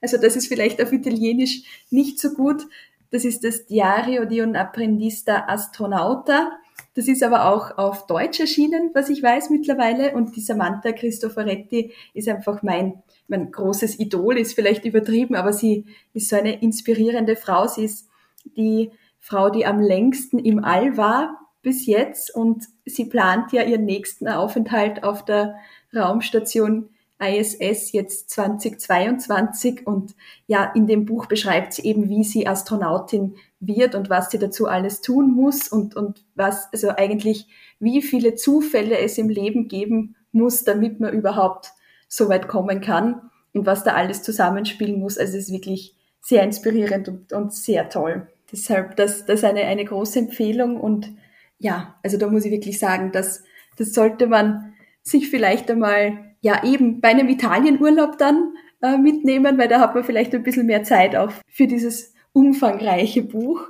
Also 0.00 0.18
das 0.18 0.36
ist 0.36 0.46
vielleicht 0.46 0.80
auf 0.82 0.92
Italienisch 0.92 1.62
nicht 1.90 2.20
so 2.20 2.34
gut. 2.34 2.62
Das 3.10 3.24
ist 3.24 3.42
das 3.44 3.66
Diario 3.66 4.24
di 4.24 4.42
un 4.42 4.56
apprendista 4.56 5.46
astronauta. 5.48 6.52
Das 6.96 7.08
ist 7.08 7.22
aber 7.22 7.52
auch 7.52 7.76
auf 7.76 8.06
Deutsch 8.06 8.40
erschienen, 8.40 8.90
was 8.94 9.10
ich 9.10 9.22
weiß 9.22 9.50
mittlerweile. 9.50 10.14
Und 10.14 10.34
die 10.34 10.40
Samantha 10.40 10.92
Cristoforetti 10.92 11.92
ist 12.14 12.26
einfach 12.26 12.62
mein, 12.62 13.02
mein 13.28 13.52
großes 13.52 14.00
Idol, 14.00 14.38
ist 14.38 14.54
vielleicht 14.54 14.86
übertrieben, 14.86 15.34
aber 15.34 15.52
sie 15.52 15.84
ist 16.14 16.30
so 16.30 16.36
eine 16.36 16.62
inspirierende 16.62 17.36
Frau. 17.36 17.66
Sie 17.66 17.84
ist 17.84 18.08
die 18.56 18.90
Frau, 19.20 19.50
die 19.50 19.66
am 19.66 19.78
längsten 19.78 20.38
im 20.38 20.64
All 20.64 20.96
war 20.96 21.38
bis 21.60 21.84
jetzt 21.84 22.34
und 22.34 22.64
sie 22.86 23.04
plant 23.04 23.52
ja 23.52 23.62
ihren 23.62 23.84
nächsten 23.84 24.26
Aufenthalt 24.26 25.04
auf 25.04 25.22
der 25.24 25.56
Raumstation 25.94 26.88
ISS 27.18 27.92
jetzt 27.92 28.30
2022 28.30 29.86
und 29.86 30.14
ja, 30.46 30.64
in 30.74 30.86
dem 30.86 31.06
Buch 31.06 31.26
beschreibt 31.26 31.72
sie 31.72 31.82
eben, 31.82 32.08
wie 32.08 32.24
sie 32.24 32.46
Astronautin 32.46 33.36
wird 33.60 33.94
und 33.94 34.10
was 34.10 34.30
sie 34.30 34.38
dazu 34.38 34.66
alles 34.66 35.00
tun 35.00 35.34
muss 35.34 35.68
und, 35.68 35.96
und 35.96 36.24
was, 36.34 36.68
also 36.72 36.90
eigentlich, 36.90 37.46
wie 37.80 38.02
viele 38.02 38.34
Zufälle 38.34 38.98
es 38.98 39.18
im 39.18 39.28
Leben 39.28 39.68
geben 39.68 40.16
muss, 40.32 40.64
damit 40.64 41.00
man 41.00 41.14
überhaupt 41.14 41.72
so 42.08 42.28
weit 42.28 42.48
kommen 42.48 42.80
kann 42.80 43.30
und 43.52 43.66
was 43.66 43.84
da 43.84 43.94
alles 43.94 44.22
zusammenspielen 44.22 44.98
muss. 44.98 45.18
Also 45.18 45.38
es 45.38 45.44
ist 45.44 45.52
wirklich 45.52 45.96
sehr 46.20 46.42
inspirierend 46.42 47.08
und, 47.08 47.32
und 47.32 47.54
sehr 47.54 47.88
toll. 47.88 48.26
Deshalb, 48.52 48.96
das, 48.96 49.24
das 49.24 49.40
ist 49.40 49.44
eine, 49.44 49.62
eine 49.62 49.84
große 49.84 50.18
Empfehlung 50.18 50.78
und 50.78 51.12
ja, 51.58 51.96
also 52.02 52.18
da 52.18 52.28
muss 52.28 52.44
ich 52.44 52.52
wirklich 52.52 52.78
sagen, 52.78 53.12
dass 53.12 53.42
das 53.78 53.92
sollte 53.92 54.26
man 54.26 54.74
sich 55.02 55.30
vielleicht 55.30 55.70
einmal, 55.70 56.34
ja 56.40 56.62
eben 56.64 57.00
bei 57.00 57.08
einem 57.08 57.28
Italienurlaub 57.28 58.18
dann 58.18 58.54
äh, 58.82 58.98
mitnehmen, 58.98 59.58
weil 59.58 59.68
da 59.68 59.80
hat 59.80 59.94
man 59.94 60.04
vielleicht 60.04 60.34
ein 60.34 60.42
bisschen 60.42 60.66
mehr 60.66 60.82
Zeit 60.84 61.16
auch 61.16 61.32
für 61.48 61.66
dieses 61.66 62.14
umfangreiche 62.36 63.22
Buch. 63.22 63.62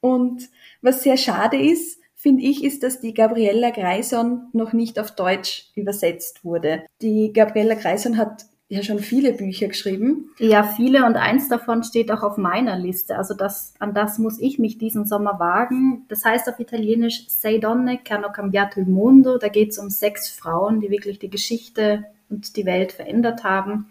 Und 0.00 0.48
was 0.80 1.02
sehr 1.02 1.16
schade 1.16 1.56
ist, 1.60 1.98
finde 2.14 2.44
ich, 2.44 2.62
ist, 2.62 2.84
dass 2.84 3.00
die 3.00 3.14
Gabriella 3.14 3.70
Greison 3.70 4.48
noch 4.52 4.72
nicht 4.72 5.00
auf 5.00 5.10
Deutsch 5.16 5.72
übersetzt 5.74 6.44
wurde. 6.44 6.84
Die 7.00 7.32
Gabriella 7.32 7.74
Greison 7.74 8.16
hat 8.16 8.46
ja 8.68 8.82
schon 8.84 9.00
viele 9.00 9.32
Bücher 9.32 9.66
geschrieben. 9.66 10.30
Ja, 10.38 10.62
viele 10.62 11.04
und 11.04 11.16
eins 11.16 11.48
davon 11.48 11.82
steht 11.82 12.12
auch 12.12 12.22
auf 12.22 12.36
meiner 12.36 12.78
Liste. 12.78 13.18
Also 13.18 13.34
das, 13.34 13.74
an 13.80 13.92
das 13.92 14.18
muss 14.18 14.38
ich 14.38 14.60
mich 14.60 14.78
diesen 14.78 15.04
Sommer 15.04 15.40
wagen. 15.40 16.06
Das 16.08 16.24
heißt 16.24 16.48
auf 16.48 16.60
Italienisch 16.60 17.26
Sei 17.28 17.58
donne 17.58 17.98
hanno 18.08 18.30
cambiato 18.30 18.80
il 18.80 18.86
mondo. 18.86 19.36
Da 19.36 19.48
geht 19.48 19.72
es 19.72 19.78
um 19.78 19.90
sechs 19.90 20.28
Frauen, 20.28 20.80
die 20.80 20.90
wirklich 20.90 21.18
die 21.18 21.28
Geschichte 21.28 22.04
und 22.30 22.56
die 22.56 22.66
Welt 22.66 22.92
verändert 22.92 23.42
haben. 23.42 23.90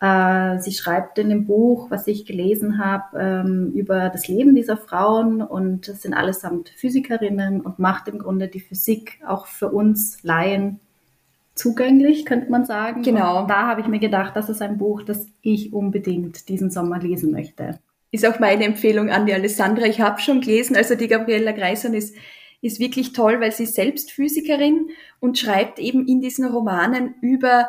Äh, 0.00 0.60
sie 0.60 0.72
schreibt 0.72 1.18
in 1.18 1.28
dem 1.28 1.46
Buch, 1.46 1.90
was 1.90 2.06
ich 2.06 2.24
gelesen 2.24 2.78
habe, 2.78 3.18
ähm, 3.18 3.72
über 3.74 4.10
das 4.10 4.28
Leben 4.28 4.54
dieser 4.54 4.76
Frauen 4.76 5.42
und 5.42 5.88
es 5.88 6.02
sind 6.02 6.14
allesamt 6.14 6.68
Physikerinnen 6.68 7.60
und 7.60 7.80
macht 7.80 8.06
im 8.06 8.18
Grunde 8.18 8.46
die 8.46 8.60
Physik 8.60 9.20
auch 9.26 9.46
für 9.46 9.70
uns 9.70 10.22
Laien 10.22 10.78
zugänglich, 11.56 12.24
könnte 12.24 12.50
man 12.50 12.64
sagen. 12.64 13.02
Genau. 13.02 13.40
Und 13.40 13.50
da 13.50 13.66
habe 13.66 13.80
ich 13.80 13.88
mir 13.88 13.98
gedacht, 13.98 14.36
das 14.36 14.48
ist 14.48 14.62
ein 14.62 14.78
Buch, 14.78 15.02
das 15.02 15.26
ich 15.42 15.72
unbedingt 15.72 16.48
diesen 16.48 16.70
Sommer 16.70 17.00
lesen 17.00 17.32
möchte. 17.32 17.80
Ist 18.12 18.24
auch 18.24 18.38
meine 18.38 18.64
Empfehlung 18.64 19.10
an 19.10 19.26
die 19.26 19.34
Alessandra. 19.34 19.86
Ich 19.86 20.00
habe 20.00 20.20
schon 20.20 20.40
gelesen, 20.40 20.76
also 20.76 20.94
die 20.94 21.08
Gabriella 21.08 21.50
Greisan 21.50 21.94
ist, 21.94 22.14
ist 22.62 22.78
wirklich 22.78 23.12
toll, 23.12 23.40
weil 23.40 23.50
sie 23.50 23.64
ist 23.64 23.74
selbst 23.74 24.12
Physikerin 24.12 24.90
und 25.18 25.38
schreibt 25.38 25.80
eben 25.80 26.06
in 26.06 26.20
diesen 26.20 26.44
Romanen 26.46 27.16
über 27.20 27.68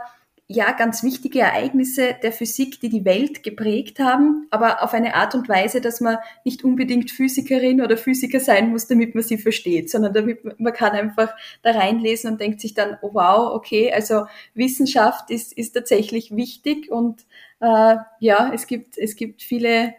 ja, 0.52 0.72
ganz 0.72 1.04
wichtige 1.04 1.42
Ereignisse 1.42 2.16
der 2.24 2.32
Physik, 2.32 2.80
die 2.80 2.90
die 2.90 3.06
Welt 3.06 3.44
geprägt 3.44 4.00
haben, 4.00 4.48
aber 4.50 4.82
auf 4.82 4.96
eine 4.96 5.14
Art 5.14 5.36
und 5.36 5.48
Weise, 5.48 5.80
dass 5.80 6.02
man 6.02 6.18
nicht 6.44 6.64
unbedingt 6.64 7.12
Physikerin 7.12 7.82
oder 7.82 7.98
Physiker 7.98 8.40
sein 8.40 8.72
muss, 8.72 8.88
damit 8.88 9.14
man 9.14 9.24
sie 9.24 9.38
versteht, 9.38 9.92
sondern 9.92 10.12
damit 10.12 10.60
man 10.60 10.74
kann 10.74 10.94
einfach 10.94 11.36
da 11.62 11.70
reinlesen 11.70 12.32
und 12.32 12.42
denkt 12.42 12.62
sich 12.62 12.74
dann, 12.74 12.98
oh 13.04 13.12
wow, 13.14 13.54
okay, 13.54 13.94
also 13.94 14.26
Wissenschaft 14.56 15.30
ist, 15.30 15.54
ist 15.54 15.74
tatsächlich 15.74 16.36
wichtig 16.36 16.90
und 16.90 17.28
äh, 17.60 17.98
ja, 18.20 18.52
es 18.52 18.66
gibt, 18.66 18.98
es 18.98 19.16
gibt 19.16 19.44
viele 19.44 19.94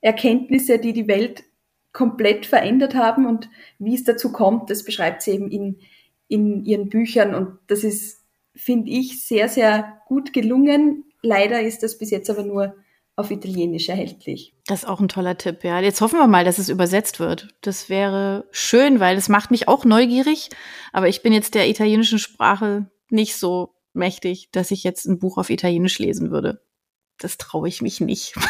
Erkenntnisse, 0.00 0.78
die 0.78 0.94
die 0.94 1.08
Welt 1.08 1.44
komplett 1.92 2.46
verändert 2.46 2.94
haben 2.94 3.26
und 3.26 3.50
wie 3.78 3.94
es 3.94 4.04
dazu 4.04 4.32
kommt, 4.32 4.70
das 4.70 4.82
beschreibt 4.82 5.20
sie 5.20 5.32
eben 5.32 5.50
in, 5.50 5.78
in 6.26 6.64
ihren 6.64 6.88
Büchern 6.88 7.34
und 7.34 7.58
das 7.66 7.84
ist 7.84 8.23
finde 8.54 8.90
ich, 8.90 9.26
sehr, 9.26 9.48
sehr 9.48 10.00
gut 10.06 10.32
gelungen. 10.32 11.04
Leider 11.22 11.60
ist 11.62 11.82
das 11.82 11.98
bis 11.98 12.10
jetzt 12.10 12.30
aber 12.30 12.42
nur 12.42 12.74
auf 13.16 13.30
Italienisch 13.30 13.88
erhältlich. 13.88 14.54
Das 14.66 14.82
ist 14.82 14.88
auch 14.88 15.00
ein 15.00 15.08
toller 15.08 15.38
Tipp, 15.38 15.62
ja. 15.62 15.80
Jetzt 15.80 16.00
hoffen 16.00 16.18
wir 16.18 16.26
mal, 16.26 16.44
dass 16.44 16.58
es 16.58 16.68
übersetzt 16.68 17.20
wird. 17.20 17.48
Das 17.60 17.88
wäre 17.88 18.48
schön, 18.50 18.98
weil 18.98 19.16
es 19.16 19.28
macht 19.28 19.50
mich 19.50 19.68
auch 19.68 19.84
neugierig. 19.84 20.50
Aber 20.92 21.08
ich 21.08 21.22
bin 21.22 21.32
jetzt 21.32 21.54
der 21.54 21.68
italienischen 21.68 22.18
Sprache 22.18 22.90
nicht 23.10 23.36
so 23.36 23.74
mächtig, 23.92 24.48
dass 24.50 24.72
ich 24.72 24.82
jetzt 24.82 25.06
ein 25.06 25.18
Buch 25.18 25.38
auf 25.38 25.50
Italienisch 25.50 25.98
lesen 25.98 26.30
würde. 26.30 26.60
Das 27.18 27.38
traue 27.38 27.68
ich 27.68 27.82
mich 27.82 28.00
nicht. 28.00 28.34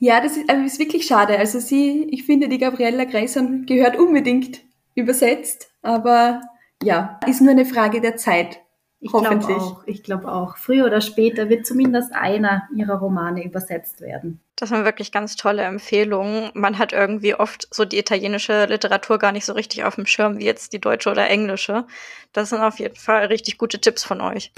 Ja, 0.00 0.20
das 0.20 0.36
ist, 0.36 0.48
also 0.48 0.64
ist 0.64 0.78
wirklich 0.78 1.06
schade. 1.06 1.36
Also 1.38 1.58
sie, 1.58 2.04
ich 2.12 2.24
finde, 2.24 2.48
die 2.48 2.58
Gabriella 2.58 3.02
Greison 3.02 3.66
gehört 3.66 3.98
unbedingt 3.98 4.60
übersetzt. 4.94 5.72
Aber 5.82 6.40
ja, 6.80 7.18
ist 7.26 7.40
nur 7.40 7.50
eine 7.50 7.64
Frage 7.64 8.00
der 8.00 8.16
Zeit. 8.16 8.60
Ich 9.00 9.12
glaube 9.12 9.46
auch. 9.54 9.82
Ich 9.86 10.02
glaube 10.02 10.32
auch. 10.32 10.56
Früher 10.56 10.86
oder 10.86 11.00
später 11.00 11.48
wird 11.48 11.66
zumindest 11.66 12.12
einer 12.14 12.68
ihrer 12.74 12.98
Romane 12.98 13.44
übersetzt 13.44 14.00
werden. 14.00 14.40
Das 14.56 14.70
sind 14.70 14.84
wirklich 14.84 15.12
ganz 15.12 15.36
tolle 15.36 15.62
Empfehlungen. 15.62 16.50
Man 16.54 16.78
hat 16.78 16.92
irgendwie 16.92 17.36
oft 17.36 17.68
so 17.72 17.84
die 17.84 17.98
italienische 17.98 18.64
Literatur 18.64 19.18
gar 19.18 19.30
nicht 19.30 19.44
so 19.44 19.52
richtig 19.52 19.84
auf 19.84 19.94
dem 19.94 20.06
Schirm 20.06 20.38
wie 20.38 20.44
jetzt 20.44 20.72
die 20.72 20.80
deutsche 20.80 21.10
oder 21.10 21.28
englische. 21.30 21.86
Das 22.32 22.50
sind 22.50 22.60
auf 22.60 22.80
jeden 22.80 22.96
Fall 22.96 23.26
richtig 23.26 23.56
gute 23.56 23.80
Tipps 23.80 24.02
von 24.02 24.20
euch 24.20 24.52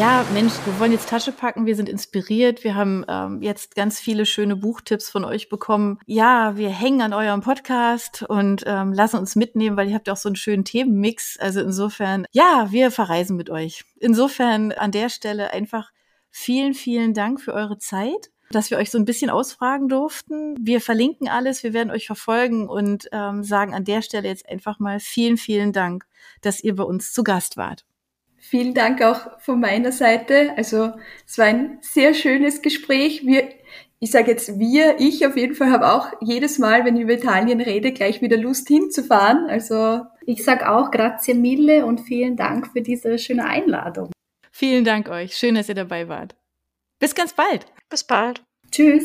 ja, 0.00 0.24
Mensch, 0.32 0.54
wir 0.64 0.80
wollen 0.80 0.92
jetzt 0.92 1.10
Tasche 1.10 1.30
packen, 1.30 1.66
wir 1.66 1.76
sind 1.76 1.86
inspiriert, 1.86 2.64
wir 2.64 2.74
haben 2.74 3.04
ähm, 3.06 3.42
jetzt 3.42 3.74
ganz 3.74 4.00
viele 4.00 4.24
schöne 4.24 4.56
Buchtipps 4.56 5.10
von 5.10 5.26
euch 5.26 5.50
bekommen. 5.50 5.98
Ja, 6.06 6.56
wir 6.56 6.70
hängen 6.70 7.02
an 7.02 7.12
eurem 7.12 7.42
Podcast 7.42 8.22
und 8.22 8.64
ähm, 8.66 8.94
lassen 8.94 9.18
uns 9.18 9.36
mitnehmen, 9.36 9.76
weil 9.76 9.90
ihr 9.90 9.94
habt 9.94 10.06
ja 10.06 10.14
auch 10.14 10.18
so 10.18 10.30
einen 10.30 10.36
schönen 10.36 10.64
Themenmix. 10.64 11.38
Also 11.38 11.60
insofern, 11.60 12.24
ja, 12.30 12.68
wir 12.70 12.90
verreisen 12.90 13.36
mit 13.36 13.50
euch. 13.50 13.84
Insofern 13.98 14.72
an 14.72 14.90
der 14.90 15.10
Stelle 15.10 15.50
einfach 15.52 15.90
vielen, 16.30 16.72
vielen 16.72 17.12
Dank 17.12 17.38
für 17.38 17.52
eure 17.52 17.76
Zeit 17.76 18.30
dass 18.52 18.68
wir 18.72 18.78
euch 18.78 18.90
so 18.90 18.98
ein 18.98 19.04
bisschen 19.04 19.30
ausfragen 19.30 19.88
durften. 19.88 20.56
Wir 20.60 20.80
verlinken 20.80 21.28
alles, 21.28 21.62
wir 21.62 21.72
werden 21.72 21.92
euch 21.92 22.06
verfolgen 22.06 22.68
und 22.68 23.08
ähm, 23.12 23.44
sagen 23.44 23.74
an 23.74 23.84
der 23.84 24.02
Stelle 24.02 24.26
jetzt 24.26 24.48
einfach 24.48 24.80
mal 24.80 24.98
vielen, 24.98 25.36
vielen 25.36 25.72
Dank, 25.72 26.04
dass 26.40 26.60
ihr 26.60 26.74
bei 26.74 26.82
uns 26.82 27.12
zu 27.12 27.22
Gast 27.22 27.56
wart. 27.56 27.84
Vielen 28.40 28.74
Dank 28.74 29.02
auch 29.02 29.38
von 29.40 29.60
meiner 29.60 29.92
Seite. 29.92 30.54
Also 30.56 30.92
es 31.26 31.38
war 31.38 31.46
ein 31.46 31.78
sehr 31.82 32.14
schönes 32.14 32.62
Gespräch. 32.62 33.24
Wir, 33.24 33.48
ich 34.00 34.10
sage 34.10 34.30
jetzt 34.30 34.58
wir, 34.58 34.96
ich 34.98 35.26
auf 35.26 35.36
jeden 35.36 35.54
Fall 35.54 35.70
habe 35.70 35.92
auch 35.92 36.08
jedes 36.20 36.58
Mal, 36.58 36.84
wenn 36.84 36.96
ich 36.96 37.02
über 37.02 37.12
Italien 37.12 37.60
rede, 37.60 37.92
gleich 37.92 38.22
wieder 38.22 38.38
Lust 38.38 38.66
hinzufahren. 38.66 39.48
Also 39.48 40.00
ich 40.24 40.42
sage 40.42 40.70
auch 40.70 40.90
grazie 40.90 41.34
mille 41.34 41.84
und 41.84 42.00
vielen 42.00 42.36
Dank 42.36 42.68
für 42.72 42.80
diese 42.80 43.18
schöne 43.18 43.44
Einladung. 43.44 44.10
Vielen 44.50 44.84
Dank 44.84 45.08
euch. 45.08 45.36
Schön, 45.36 45.54
dass 45.54 45.68
ihr 45.68 45.74
dabei 45.74 46.08
wart. 46.08 46.34
Bis 46.98 47.14
ganz 47.14 47.34
bald. 47.34 47.66
Bis 47.88 48.04
bald. 48.04 48.42
Tschüss. 48.70 49.04